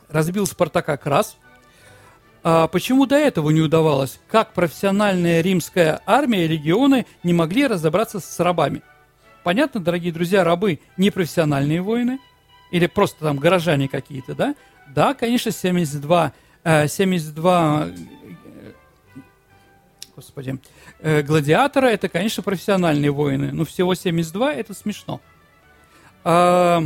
разбил 0.09 0.45
Спартака 0.45 0.97
Крас. 0.97 1.37
А 2.43 2.67
почему 2.67 3.05
до 3.05 3.15
этого 3.15 3.51
не 3.51 3.61
удавалось? 3.61 4.19
Как 4.29 4.51
профессиональная 4.51 5.39
римская 5.39 6.01
армия 6.05 6.43
и 6.43 6.49
регионы 6.49 7.05
не 7.23 7.33
могли 7.33 7.67
разобраться 7.67 8.19
с 8.19 8.39
рабами? 8.41 8.81
Понятно, 9.43 9.79
дорогие 9.79 10.11
друзья, 10.11 10.43
рабы 10.43 10.79
не 10.97 11.09
профессиональные 11.09 11.81
воины, 11.81 12.19
или 12.73 12.87
просто 12.87 13.19
там 13.19 13.37
горожане 13.37 13.87
какие-то, 13.87 14.33
да? 14.35 14.55
Да, 14.87 15.13
конечно, 15.13 15.51
72, 15.51 16.33
72 16.63 17.87
э, 17.87 17.95
господи, 20.15 20.59
э, 20.99 21.21
гладиатора 21.21 21.87
это, 21.87 22.09
конечно, 22.09 22.43
профессиональные 22.43 23.11
воины, 23.11 23.51
но 23.51 23.65
всего 23.65 23.95
72 23.95 24.53
это 24.53 24.73
смешно. 24.73 25.21
А, 26.23 26.83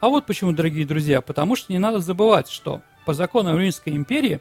а 0.00 0.08
вот 0.08 0.26
почему, 0.26 0.52
дорогие 0.52 0.86
друзья, 0.86 1.20
потому 1.20 1.56
что 1.56 1.72
не 1.72 1.78
надо 1.78 2.00
забывать, 2.00 2.48
что 2.48 2.82
по 3.06 3.14
законам 3.14 3.58
Римской 3.58 3.94
империи 3.94 4.40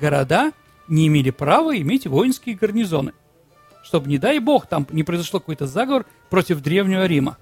города 0.00 0.52
не 0.88 1.06
имели 1.08 1.30
права 1.30 1.76
иметь 1.78 2.06
воинские 2.06 2.56
гарнизоны, 2.56 3.12
чтобы, 3.82 4.08
не 4.08 4.18
дай 4.18 4.38
бог, 4.38 4.66
там 4.66 4.86
не 4.90 5.04
произошло 5.04 5.40
какой-то 5.40 5.66
заговор 5.66 6.06
против 6.30 6.60
Древнего 6.60 7.06
Рима. 7.06 7.36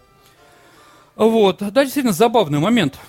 Вот, 1.15 1.59
да, 1.59 1.85
действительно 1.85 2.13
забавный 2.13 2.59
момент– 2.59 2.99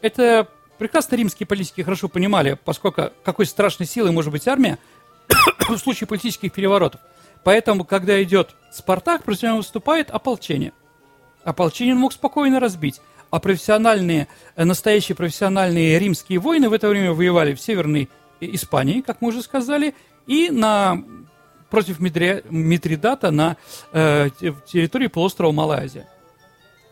это 0.00 0.48
прекрасно 0.78 1.16
римские 1.16 1.46
политики 1.46 1.82
хорошо 1.82 2.08
понимали, 2.08 2.58
поскольку 2.64 3.10
какой 3.24 3.46
страшной 3.46 3.86
силой 3.86 4.12
может 4.12 4.32
быть 4.32 4.46
армия 4.48 4.78
в 5.68 5.76
случае 5.78 6.06
политических 6.06 6.52
переворотов. 6.52 7.00
Поэтому, 7.44 7.84
когда 7.84 8.22
идет 8.22 8.54
Спартак, 8.72 9.24
против 9.24 9.44
него 9.44 9.56
выступает 9.58 10.10
ополчение. 10.10 10.72
Ополчение 11.44 11.94
мог 11.94 12.12
спокойно 12.12 12.60
разбить. 12.60 13.00
А 13.30 13.40
профессиональные, 13.40 14.28
э, 14.56 14.64
настоящие 14.64 15.14
профессиональные 15.14 15.98
римские 15.98 16.38
воины 16.38 16.68
в 16.68 16.72
это 16.72 16.88
время 16.88 17.12
воевали 17.12 17.54
в 17.54 17.60
Северной 17.60 18.08
Испании, 18.40 19.02
как 19.02 19.20
мы 19.20 19.28
уже 19.28 19.42
сказали, 19.42 19.94
и 20.26 20.50
на, 20.50 21.02
против 21.70 22.00
Митри, 22.00 22.42
Митридата 22.48 23.30
на 23.30 23.56
э, 23.92 24.30
территории 24.66 25.08
полуострова 25.08 25.52
Малая 25.52 25.84
Азия. 25.84 26.08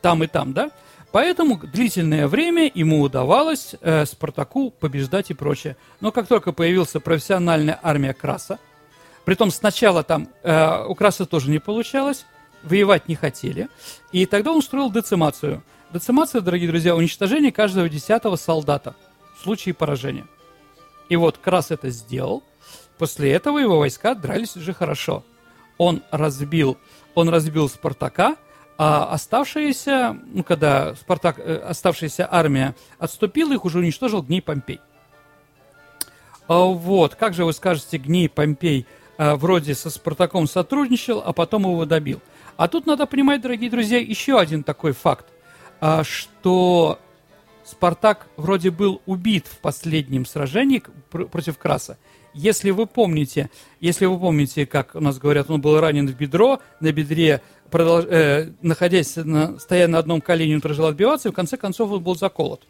Там 0.03 0.23
и 0.23 0.27
там, 0.27 0.53
да? 0.53 0.71
Поэтому 1.17 1.57
длительное 1.57 2.29
время 2.29 2.71
ему 2.75 3.01
удавалось 3.01 3.75
э, 3.81 4.05
Спартаку 4.05 4.71
побеждать 4.71 5.31
и 5.31 5.35
прочее. 5.35 5.79
Но 6.03 6.13
как 6.13 6.27
только 6.27 6.53
появилась 6.53 6.91
профессиональная 6.91 7.81
армия 7.83 8.13
Краса, 8.13 8.59
притом 9.25 9.51
сначала 9.51 10.03
там 10.03 10.29
э, 10.43 10.85
у 10.87 10.95
Краса 10.95 11.25
тоже 11.25 11.49
не 11.49 11.59
получалось, 11.59 12.27
воевать 12.63 13.09
не 13.09 13.15
хотели, 13.15 13.71
и 14.13 14.27
тогда 14.27 14.53
он 14.53 14.59
устроил 14.59 14.93
децимацию. 14.93 15.63
Децимация, 15.91 16.43
дорогие 16.43 16.69
друзья, 16.69 16.95
уничтожение 16.95 17.51
каждого 17.51 17.89
десятого 17.89 18.37
солдата 18.37 18.95
в 19.39 19.43
случае 19.43 19.73
поражения. 19.73 20.27
И 21.09 21.17
вот 21.17 21.39
Крас 21.39 21.71
это 21.71 21.89
сделал. 21.89 22.43
После 22.99 23.33
этого 23.33 23.57
его 23.57 23.79
войска 23.79 24.15
дрались 24.15 24.55
уже 24.55 24.75
хорошо. 24.75 25.25
Он 25.79 26.03
разбил, 26.11 26.77
он 27.15 27.31
разбил 27.31 27.71
Спартака, 27.71 28.37
а 28.79 29.05
оставшиеся, 29.07 30.19
ну, 30.27 30.45
когда 30.45 30.95
Спартак, 30.97 31.39
э, 31.39 31.57
оставшаяся 31.57 32.29
армия 32.31 32.75
отступила, 32.99 33.55
их 33.55 33.65
уже 33.65 33.79
уничтожил 33.79 34.23
Гний 34.23 34.43
Помпей. 34.43 34.81
А, 36.49 36.65
вот, 36.65 37.15
как 37.15 37.35
же 37.35 37.45
вы 37.45 37.53
скажете, 37.53 37.99
Гний 37.99 38.29
Помпей 38.29 38.87
а, 39.19 39.37
вроде 39.37 39.75
со 39.75 39.89
Спартаком 39.89 40.47
сотрудничал, 40.47 41.23
а 41.25 41.33
потом 41.33 41.63
его 41.63 41.87
добил. 41.87 42.21
А 42.57 42.69
тут 42.69 42.87
надо 42.87 43.07
понимать, 43.07 43.41
дорогие 43.41 43.71
друзья, 43.71 43.99
еще 43.99 44.39
один 44.39 44.63
такой 44.63 44.93
факт, 44.93 45.27
а, 45.81 46.05
что 46.05 46.99
Спартак 47.65 48.29
вроде 48.37 48.71
был 48.71 49.03
убит 49.07 49.47
в 49.47 49.59
последнем 49.59 50.27
сражении 50.27 50.83
против 51.11 51.59
Краса. 51.59 51.97
Если 52.33 52.71
вы 52.71 52.87
помните, 52.87 53.49
если 53.81 54.05
вы 54.05 54.19
помните, 54.19 54.67
как 54.67 54.95
у 54.95 55.01
нас 55.01 55.19
говорят, 55.19 55.51
он 55.51 55.63
был 55.63 55.81
ранен 55.81 56.07
в 56.07 56.15
бедро, 56.15 56.61
на 56.81 56.93
бедре, 56.93 57.41
продолж, 57.71 58.07
э, 58.09 58.53
находясь, 58.63 59.17
на, 59.17 59.59
стоя 59.59 59.89
на 59.89 59.99
одном 59.99 60.21
колене, 60.21 60.57
он 60.57 60.61
продолжал 60.61 60.89
отбиваться, 60.89 61.29
и 61.29 61.33
в 61.33 61.35
конце 61.35 61.57
концов 61.57 61.91
он 61.91 62.03
был 62.03 62.17
заколот. 62.17 62.63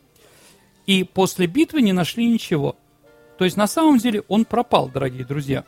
И 0.86 1.04
после 1.04 1.46
битвы 1.46 1.82
не 1.82 1.92
нашли 1.92 2.26
ничего. 2.26 2.76
То 3.38 3.44
есть 3.44 3.56
на 3.56 3.66
самом 3.66 3.98
деле 3.98 4.22
он 4.28 4.44
пропал, 4.44 4.88
дорогие 4.88 5.24
друзья. 5.24 5.64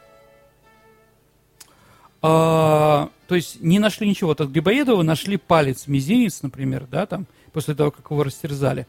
А, 2.21 3.11
то 3.27 3.35
есть 3.35 3.61
не 3.61 3.79
нашли 3.79 4.09
ничего. 4.09 4.33
От 4.33 4.41
Грибоедова 4.41 5.03
нашли 5.03 5.37
палец, 5.37 5.87
мизинец, 5.87 6.43
например, 6.43 6.87
да, 6.91 7.07
там, 7.07 7.27
после 7.53 7.75
того, 7.75 7.91
как 7.91 8.11
его 8.11 8.23
растерзали. 8.23 8.87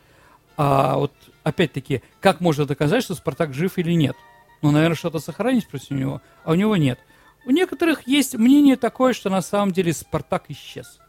А 0.58 0.98
вот 0.98 1.14
опять-таки, 1.44 2.02
как 2.20 2.42
можно 2.42 2.66
доказать, 2.66 3.04
что 3.04 3.16
Спартак 3.16 3.54
жив 3.54 3.78
или 3.78 3.94
нет? 3.94 4.16
Ну, 4.62 4.72
наверное, 4.72 4.96
что-то 4.96 5.20
сохранить 5.20 5.68
против 5.68 5.92
него, 5.92 6.22
а 6.44 6.52
у 6.52 6.56
него 6.56 6.76
нет. 6.76 7.00
У 7.46 7.52
некоторых 7.52 8.08
есть 8.08 8.36
мнение 8.36 8.76
такое, 8.76 9.14
что 9.14 9.30
на 9.30 9.42
самом 9.42 9.72
деле 9.72 9.94
Спартак 9.94 10.46
исчез. 10.50 11.00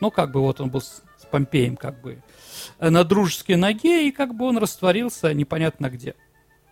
Ну, 0.00 0.10
как 0.10 0.32
бы 0.32 0.40
вот 0.40 0.60
он 0.60 0.70
был 0.70 0.80
с, 0.80 1.02
с 1.18 1.26
Помпеем, 1.26 1.76
как 1.76 2.00
бы 2.00 2.22
э, 2.78 2.90
на 2.90 3.04
дружеской 3.04 3.56
ноге, 3.56 4.08
и 4.08 4.12
как 4.12 4.34
бы 4.34 4.46
он 4.46 4.58
растворился 4.58 5.32
непонятно 5.34 5.90
где. 5.90 6.14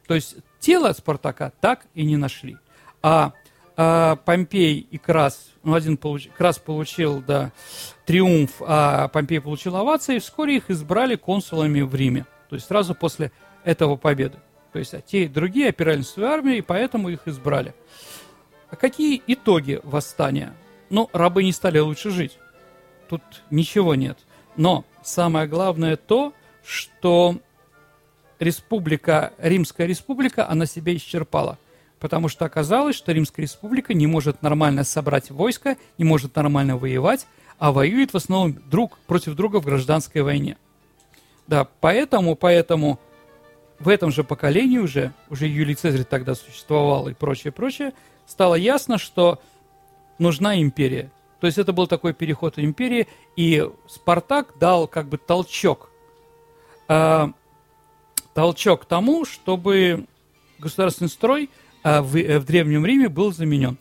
То 0.07 0.15
есть 0.15 0.37
тело 0.61 0.93
Спартака 0.93 1.53
так 1.61 1.87
и 1.95 2.05
не 2.05 2.17
нашли. 2.17 2.57
А 3.03 3.33
а, 3.81 4.17
Помпей 4.17 4.89
и 4.91 4.99
Крас, 4.99 5.53
ну, 5.63 5.73
один 5.75 5.97
получ, 5.99 6.29
Крас 6.37 6.59
получил, 6.59 7.23
да, 7.25 7.53
триумф, 8.07 8.61
а 8.61 9.07
Помпей 9.07 9.41
получил 9.41 9.77
овации, 9.77 10.17
и 10.17 10.19
вскоре 10.19 10.57
их 10.57 10.69
избрали 10.69 11.15
консулами 11.15 11.83
в 11.83 11.95
Риме. 11.95 12.27
То 12.51 12.57
есть 12.57 12.67
сразу 12.67 12.97
после 12.97 13.31
этого 13.63 13.95
победы. 13.95 14.39
То 14.73 14.81
есть 14.81 14.95
а 14.95 15.01
те 15.01 15.25
и 15.25 15.29
другие 15.29 15.69
опирались 15.69 16.07
на 16.07 16.13
свою 16.13 16.29
армию, 16.29 16.59
и 16.59 16.61
поэтому 16.61 17.09
их 17.09 17.29
избрали. 17.29 17.73
А 18.71 18.77
какие 18.77 19.23
итоги 19.27 19.81
восстания? 19.83 20.55
Ну, 20.91 21.09
рабы 21.13 21.45
не 21.45 21.53
стали 21.53 21.79
лучше 21.79 22.11
жить. 22.11 22.39
Тут 23.09 23.23
ничего 23.51 23.95
нет. 23.95 24.19
Но 24.57 24.85
самое 25.03 25.47
главное 25.47 25.97
то, 25.97 26.33
что 26.65 27.37
республика, 28.39 29.33
Римская 29.39 29.87
республика, 29.87 30.49
она 30.49 30.67
себя 30.67 30.95
исчерпала– 30.95 31.59
потому 31.99 32.29
что 32.29 32.45
оказалось, 32.45 32.97
что 32.97 33.13
Римская 33.13 33.45
республика 33.45 33.95
не 33.95 34.07
может 34.07 34.43
нормально 34.43 34.85
собрать 34.85 35.31
войско, 35.31 35.77
не 35.99 36.05
может 36.05 36.37
нормально 36.37 36.77
воевать, 36.77 37.27
а 37.59 37.73
воюет 37.73 38.13
в 38.13 38.17
основном 38.17 38.57
друг 38.71 38.99
против 39.07 39.35
друга 39.35 39.61
в 39.61 39.65
гражданской 39.65 40.23
войне. 40.23 40.57
Да, 41.47 41.67
поэтому, 41.81 42.37
поэтому 42.37 42.99
в 43.79 43.89
этом 43.89 44.11
же 44.11 44.25
поколении 44.25 44.79
уже, 44.79 45.13
уже 45.31 45.47
Юлий 45.47 45.75
Цезарь 45.75 46.05
тогда 46.05 46.35
существовал 46.35 47.09
и 47.09 47.15
прочее, 47.15 47.53
прочее, 47.53 47.93
стало 48.29 48.55
ясно, 48.55 48.99
что 48.99 49.41
нужна 50.19 50.61
империя. 50.61 51.11
То 51.41 51.47
есть 51.47 51.59
это 51.59 51.73
был 51.73 51.87
такой 51.87 52.13
переход 52.13 52.59
империи, 52.59 53.09
и 53.37 53.69
Спартак 53.87 54.59
дал 54.59 54.87
как 54.87 55.09
бы 55.09 55.19
толчок, 55.19 55.91
э, 56.89 57.29
толчок 58.35 58.85
тому, 58.85 59.25
чтобы 59.25 60.07
государственный 60.59 61.09
строй– 61.09 61.51
а 61.83 62.03
в, 62.03 62.17
э, 62.17 62.39
в 62.39 62.45
Древнем 62.45 62.85
Риме 62.85 63.09
был 63.09 63.33
заменен. 63.33 63.79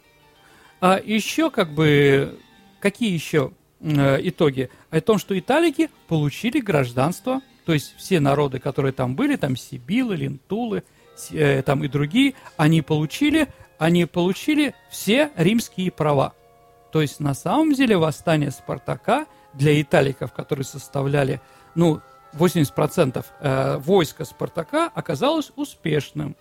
А 0.79 0.99
еще 1.03 1.49
как 1.49 1.73
бы, 1.73 2.37
какие 2.79 3.11
еще 3.11 3.51
э, 3.79 4.19
итоги? 4.21 4.69
О 4.89 5.01
том, 5.01 5.17
что 5.17 5.37
италики 5.37 5.89
получили 6.07 6.59
гражданство, 6.59 7.41
то 7.65 7.73
есть 7.73 7.95
все 7.97 8.19
народы, 8.19 8.59
которые 8.59 8.93
там 8.93 9.15
были, 9.15 9.35
там 9.35 9.55
Сибилы, 9.55 10.15
Лентулы, 10.15 10.83
э, 11.31 11.61
там 11.63 11.83
и 11.83 11.87
другие, 11.87 12.35
они 12.55 12.81
получили, 12.81 13.47
они 13.77 14.05
получили 14.05 14.75
все 14.89 15.31
римские 15.35 15.91
права. 15.91 16.33
То 16.91 17.01
есть 17.01 17.19
на 17.19 17.33
самом 17.33 17.73
деле 17.73 17.97
восстание 17.97 18.51
Спартака 18.51 19.27
для 19.53 19.79
италиков, 19.81 20.33
которые 20.33 20.65
составляли, 20.65 21.41
ну, 21.75 22.01
80% 22.33 23.25
э, 23.39 23.77
войска 23.77 24.25
Спартака, 24.25 24.91
оказалось 24.93 25.51
успешным 25.55 26.35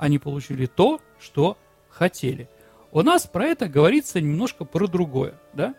они 0.00 0.18
получили 0.18 0.66
то, 0.66 1.00
что 1.20 1.58
хотели. 1.90 2.48
У 2.90 3.02
нас 3.02 3.26
про 3.26 3.44
это 3.44 3.68
говорится 3.68 4.20
немножко 4.20 4.64
про 4.64 4.88
другое, 4.88 5.34
да? 5.52 5.74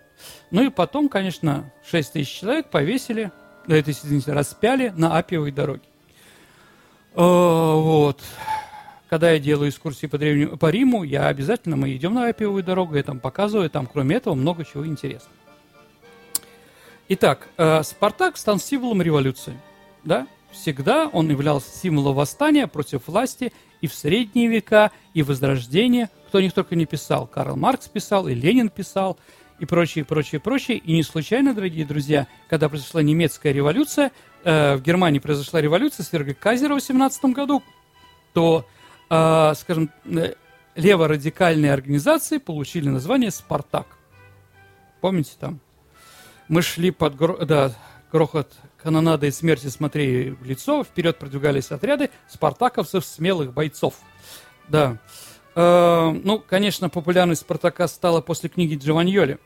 Ну 0.51 0.61
и 0.61 0.69
потом, 0.69 1.09
конечно, 1.09 1.73
6 1.89 2.13
тысяч 2.13 2.39
человек 2.39 2.69
повесили, 2.69 3.31
это, 3.67 3.91
извините, 3.91 4.31
распяли 4.31 4.89
на 4.89 5.17
Апиевой 5.17 5.51
дороге. 5.51 5.81
Э, 7.15 7.21
вот. 7.21 8.21
Когда 9.11 9.31
я 9.31 9.39
делаю 9.39 9.69
экскурсии 9.69 10.07
по, 10.07 10.17
древнему, 10.17 10.55
по 10.55 10.69
Риму, 10.69 11.03
я 11.03 11.27
обязательно, 11.27 11.75
мы 11.75 11.93
идем 11.93 12.13
на 12.13 12.29
Апиевую 12.29 12.63
дорогу, 12.63 12.95
я 12.95 13.03
там 13.03 13.19
показываю, 13.19 13.69
там 13.69 13.85
кроме 13.85 14.15
этого 14.15 14.35
много 14.35 14.63
чего 14.63 14.87
интересного. 14.87 15.35
Итак, 17.09 17.49
э, 17.57 17.83
Спартак 17.83 18.37
стал 18.37 18.57
символом 18.57 19.01
революции, 19.01 19.59
да? 20.05 20.27
Всегда 20.51 21.09
он 21.09 21.29
являлся 21.29 21.69
символом 21.77 22.15
восстания 22.15 22.67
против 22.67 23.09
власти 23.09 23.51
и 23.81 23.87
в 23.87 23.93
средние 23.93 24.47
века, 24.47 24.91
и 25.13 25.23
в 25.23 25.27
Возрождение. 25.27 26.09
Кто 26.29 26.37
о 26.37 26.41
них 26.41 26.53
только 26.53 26.77
не 26.77 26.85
писал. 26.85 27.27
Карл 27.27 27.57
Маркс 27.57 27.89
писал, 27.89 28.29
и 28.29 28.33
Ленин 28.33 28.69
писал, 28.69 29.19
и 29.59 29.65
прочее, 29.65 30.05
прочее, 30.05 30.39
прочее. 30.39 30.77
И 30.77 30.93
не 30.93 31.03
случайно, 31.03 31.53
дорогие 31.53 31.85
друзья, 31.85 32.27
когда 32.49 32.69
произошла 32.69 33.01
немецкая 33.01 33.51
революция, 33.51 34.13
э, 34.45 34.77
в 34.77 34.81
Германии 34.81 35.19
произошла 35.19 35.59
революция, 35.59 36.05
свергли 36.05 36.31
Казера 36.31 36.75
в 36.75 36.81
17 36.81 37.25
году, 37.33 37.61
то, 38.31 38.65
э, 39.11 39.53
скажем, 39.55 39.91
леворадикальные 40.75 41.73
организации 41.73 42.37
получили 42.37 42.89
название 42.89 43.29
«Спартак». 43.29 43.85
Помните 45.01 45.31
там? 45.39 45.59
Мы 46.47 46.61
шли 46.61 46.91
под... 46.91 47.15
Гро... 47.15 47.37
Да, 47.45 47.73
грохот 48.11 48.51
канонады 48.81 49.27
и 49.27 49.31
смерти 49.31 49.67
смотри 49.67 50.31
в 50.31 50.43
лицо, 50.43 50.83
вперед 50.83 51.19
продвигались 51.19 51.71
отряды 51.71 52.09
спартаковцев, 52.27 53.05
смелых 53.05 53.53
бойцов. 53.53 53.95
Да. 54.69 54.97
Э, 55.55 56.11
ну, 56.11 56.39
конечно, 56.39 56.89
популярность 56.89 57.41
Спартака 57.41 57.87
стала 57.87 58.21
после 58.21 58.49
книги 58.49 58.75
Джованьоли, 58.75 59.39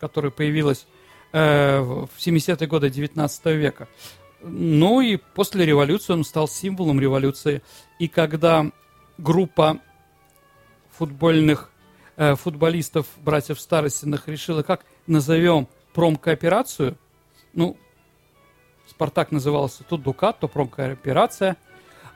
которая 0.00 0.32
появилась 0.32 0.86
э, 1.32 1.80
в 1.80 2.10
70-е 2.18 2.66
годы 2.66 2.90
19 2.90 3.46
века. 3.46 3.88
Ну 4.40 5.00
и 5.00 5.16
после 5.16 5.64
революции 5.64 6.12
он 6.12 6.24
стал 6.24 6.48
символом 6.48 7.00
революции. 7.00 7.62
И 8.00 8.08
когда 8.08 8.72
группа 9.22 9.78
футбольных 10.90 11.70
э, 12.16 12.34
футболистов, 12.34 13.06
братьев 13.18 13.60
Старостиных, 13.60 14.28
решила, 14.28 14.62
как 14.62 14.84
назовем 15.06 15.68
промкооперацию, 15.94 16.96
ну, 17.54 17.76
Спартак 18.86 19.30
назывался 19.30 19.84
то 19.84 19.96
Дукат, 19.96 20.40
то 20.40 20.48
промкооперация. 20.48 21.56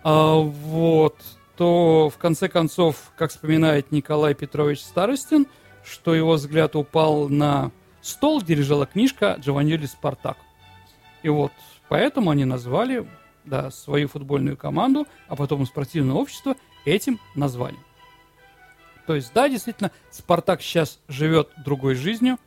А, 0.03 0.35
вот, 0.35 1.17
то 1.57 2.11
в 2.11 2.19
конце 2.19 2.49
концов, 2.49 3.13
как 3.17 3.31
вспоминает 3.31 3.93
Николай 3.93 4.35
Петрович 4.35 4.81
Старостин, 4.81 5.47
что 5.85 6.15
его 6.15 6.33
взгляд 6.33 6.77
упал 6.77 7.29
на 7.29 7.71
стол, 8.03 8.43
где 8.43 8.55
лежала 8.55 8.87
книжка 8.87 9.37
Джованьоли 9.41 9.87
Спартак. 9.87 10.37
И 11.23 11.29
вот 11.29 11.53
поэтому 11.89 12.31
они 12.31 12.45
назвали 12.45 13.09
да, 13.45 13.71
свою 13.71 14.09
футбольную 14.09 14.57
команду, 14.57 15.07
а 15.29 15.37
потом 15.37 15.65
спортивное 15.67 16.15
общество 16.15 16.57
этим 16.87 17.21
названием. 17.35 17.83
То 19.07 19.15
есть, 19.15 19.33
да, 19.35 19.49
действительно, 19.49 19.93
Спартак 20.11 20.63
сейчас 20.63 20.99
живет 21.09 21.51
другой 21.65 21.95
жизнью, 21.95 22.39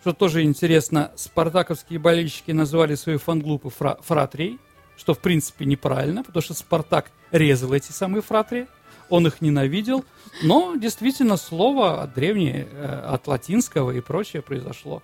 что 0.00 0.12
тоже 0.12 0.44
интересно, 0.44 1.10
спартаковские 1.16 1.98
болельщики 1.98 2.52
назвали 2.52 2.94
свои 2.94 3.16
фан-группы 3.16 3.70
фра- 3.70 3.98
фратрией, 4.02 4.58
что 4.96 5.14
в 5.14 5.18
принципе 5.18 5.64
неправильно, 5.64 6.22
потому 6.22 6.42
что 6.42 6.54
Спартак 6.54 7.10
резал 7.30 7.72
эти 7.72 7.92
самые 7.92 8.22
фратрии, 8.22 8.68
он 9.10 9.26
их 9.26 9.40
ненавидел, 9.40 10.04
но 10.42 10.76
действительно 10.76 11.36
слово 11.36 12.02
от 12.02 12.14
древнее, 12.14 12.68
э, 12.70 13.02
от 13.06 13.26
латинского 13.26 13.90
и 13.90 14.00
прочее 14.00 14.42
произошло. 14.42 15.02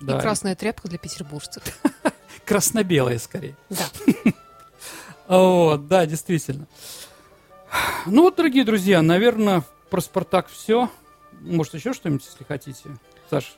И 0.00 0.04
да. 0.04 0.20
красная 0.20 0.54
тряпка 0.54 0.88
для 0.88 0.98
петербуржцев. 0.98 1.62
Красно-белая 2.44 3.18
скорее. 3.18 3.56
Да. 3.70 3.84
Вот, 5.26 5.88
да, 5.88 6.04
действительно. 6.04 6.66
Ну 8.06 8.22
вот, 8.22 8.36
дорогие 8.36 8.64
друзья, 8.64 9.02
наверное, 9.02 9.62
про 9.90 10.00
Спартак 10.00 10.48
все. 10.48 10.90
Может, 11.40 11.74
еще 11.74 11.92
что-нибудь, 11.92 12.24
если 12.24 12.44
хотите? 12.44 12.90
Саш, 13.30 13.56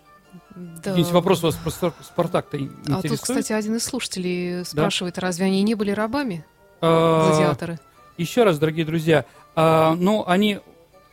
да. 0.55 0.77
Какие-нибудь 0.77 1.13
вопросы 1.13 1.47
у 1.47 1.51
вас 1.51 1.57
про 1.57 1.93
Спартак-то 2.03 2.59
интересуют? 2.59 3.05
А 3.05 3.09
тут, 3.09 3.21
кстати, 3.21 3.53
один 3.53 3.77
из 3.77 3.85
слушателей 3.85 4.65
спрашивает, 4.65 5.15
да? 5.17 5.23
разве 5.23 5.47
они 5.47 5.63
не 5.63 5.75
были 5.75 5.91
рабами, 5.91 6.45
а, 6.81 7.29
гладиаторы? 7.29 7.79
Еще 8.19 8.45
раз, 8.45 8.59
дорогие 8.59 8.85
друзья, 8.85 9.25
а, 9.55 9.95
ну, 9.95 10.25
они, 10.27 10.61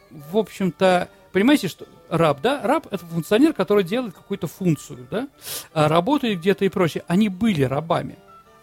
в 0.10 0.38
общем-то, 0.38 1.10
понимаете, 1.32 1.67
что 1.67 1.86
раб, 2.10 2.41
да, 2.41 2.62
раб– 2.63 2.88
это 2.91 3.06
функционер, 3.06 3.54
который 3.54 3.84
делает 3.84 4.13
какую-то 4.13 4.48
функцию, 4.48 5.08
да, 5.10 5.28
а 5.74 5.88
работает 5.88 6.39
где-то 6.39 6.65
и 6.65 6.69
прочее. 6.69 7.04
Они 7.08 7.30
были 7.30 7.63
рабами. 7.63 8.17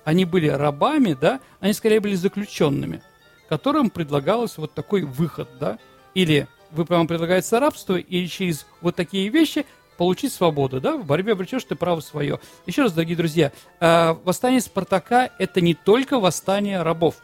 они 0.05 0.25
были 0.25 0.49
рабами, 0.49 1.17
да, 1.21 1.41
они 1.61 1.73
скорее 1.73 2.01
были 2.01 2.15
заключенными, 2.15 3.03
которым 3.51 3.91
предлагалось 3.91 4.57
вот 4.59 4.73
такой 4.73 5.03
выход, 5.03 5.49
да, 5.59 5.79
или 6.15 6.47
вы 6.71 6.85
вам 6.85 7.09
предлагается 7.09 7.59
рабство, 7.59 7.97
и 7.97 8.27
через 8.29 8.65
вот 8.81 8.95
такие 8.95 9.29
вещи 9.29 9.67
получить 9.99 10.33
свободу, 10.33 10.81
да, 10.81 10.97
в 10.97 11.05
борьбе 11.05 11.33
обретешь 11.33 11.65
ты 11.65 11.75
право 11.75 11.99
свое. 11.99 12.39
Еще 12.67 12.83
раз, 12.83 12.93
дорогие 12.93 13.17
друзья, 13.17 13.53
э, 13.81 14.15
восстание 14.25 14.61
Спартака– 14.61 15.31
это 15.39 15.61
не 15.61 15.75
только 15.75 16.21
восстание 16.21 16.83
рабов. 16.83 17.17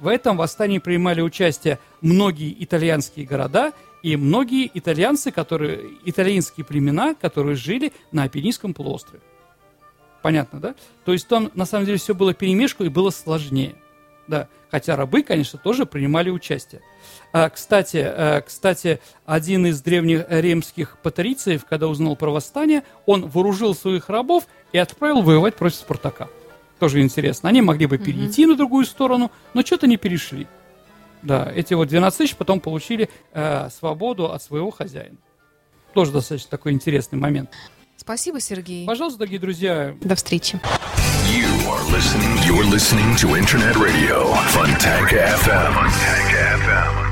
В 0.00 0.08
этом 0.08 0.36
восстании 0.36 0.78
принимали 0.78 1.20
участие 1.20 1.78
многие 2.00 2.52
итальянские 2.62 3.24
города 3.24 3.72
и 4.02 4.16
многие 4.16 4.68
итальянцы, 4.74 5.30
которые, 5.30 5.80
итальянские 6.04 6.66
племена, 6.66 7.14
которые 7.14 7.54
жили 7.54 7.92
на 8.10 8.24
Апеннинском 8.24 8.74
полуострове. 8.74 9.22
Понятно, 10.22 10.58
да? 10.58 10.74
То 11.04 11.12
есть 11.12 11.28
там, 11.28 11.52
на 11.54 11.66
самом 11.66 11.86
деле, 11.86 11.98
все 11.98 12.16
было 12.16 12.34
перемешку 12.34 12.82
и 12.82 12.88
было 12.88 13.10
сложнее. 13.10 13.76
Да, 14.28 14.48
хотя 14.70 14.96
рабы, 14.96 15.22
конечно, 15.22 15.58
тоже 15.58 15.84
принимали 15.84 16.30
участие. 16.30 16.80
А, 17.32 17.48
кстати, 17.50 17.96
а, 17.98 18.40
кстати, 18.40 19.00
один 19.26 19.66
из 19.66 19.80
древних 19.80 20.26
римских 20.28 20.98
патрициев, 21.02 21.64
когда 21.64 21.88
узнал 21.88 22.16
про 22.16 22.30
восстание, 22.30 22.84
он 23.06 23.28
вооружил 23.28 23.74
своих 23.74 24.08
рабов 24.08 24.44
и 24.72 24.78
отправил 24.78 25.22
воевать 25.22 25.56
против 25.56 25.76
Спартака. 25.76 26.28
Тоже 26.78 27.00
интересно. 27.00 27.48
Они 27.48 27.62
могли 27.62 27.86
бы 27.86 27.98
перейти 27.98 28.44
mm-hmm. 28.44 28.48
на 28.48 28.56
другую 28.56 28.84
сторону, 28.86 29.30
но 29.54 29.62
что-то 29.62 29.86
не 29.86 29.96
перешли. 29.96 30.46
Да, 31.22 31.50
эти 31.54 31.74
вот 31.74 31.88
12 31.88 32.18
тысяч 32.18 32.36
потом 32.36 32.60
получили 32.60 33.08
э, 33.32 33.70
свободу 33.70 34.32
от 34.32 34.42
своего 34.42 34.70
хозяина. 34.70 35.16
Тоже 35.94 36.10
достаточно 36.10 36.50
такой 36.50 36.72
интересный 36.72 37.18
момент. 37.18 37.50
Спасибо, 37.96 38.40
Сергей. 38.40 38.84
Пожалуйста, 38.86 39.20
дорогие 39.20 39.38
друзья. 39.38 39.94
До 40.00 40.16
встречи. 40.16 40.60
Listening, 41.92 42.38
you're 42.44 42.64
listening 42.64 43.14
to 43.16 43.36
Internet 43.36 43.76
Radio, 43.76 44.32
Funtank 44.32 45.08
FM. 45.08 45.72
Funtank 45.74 46.30
FM. 46.32 47.11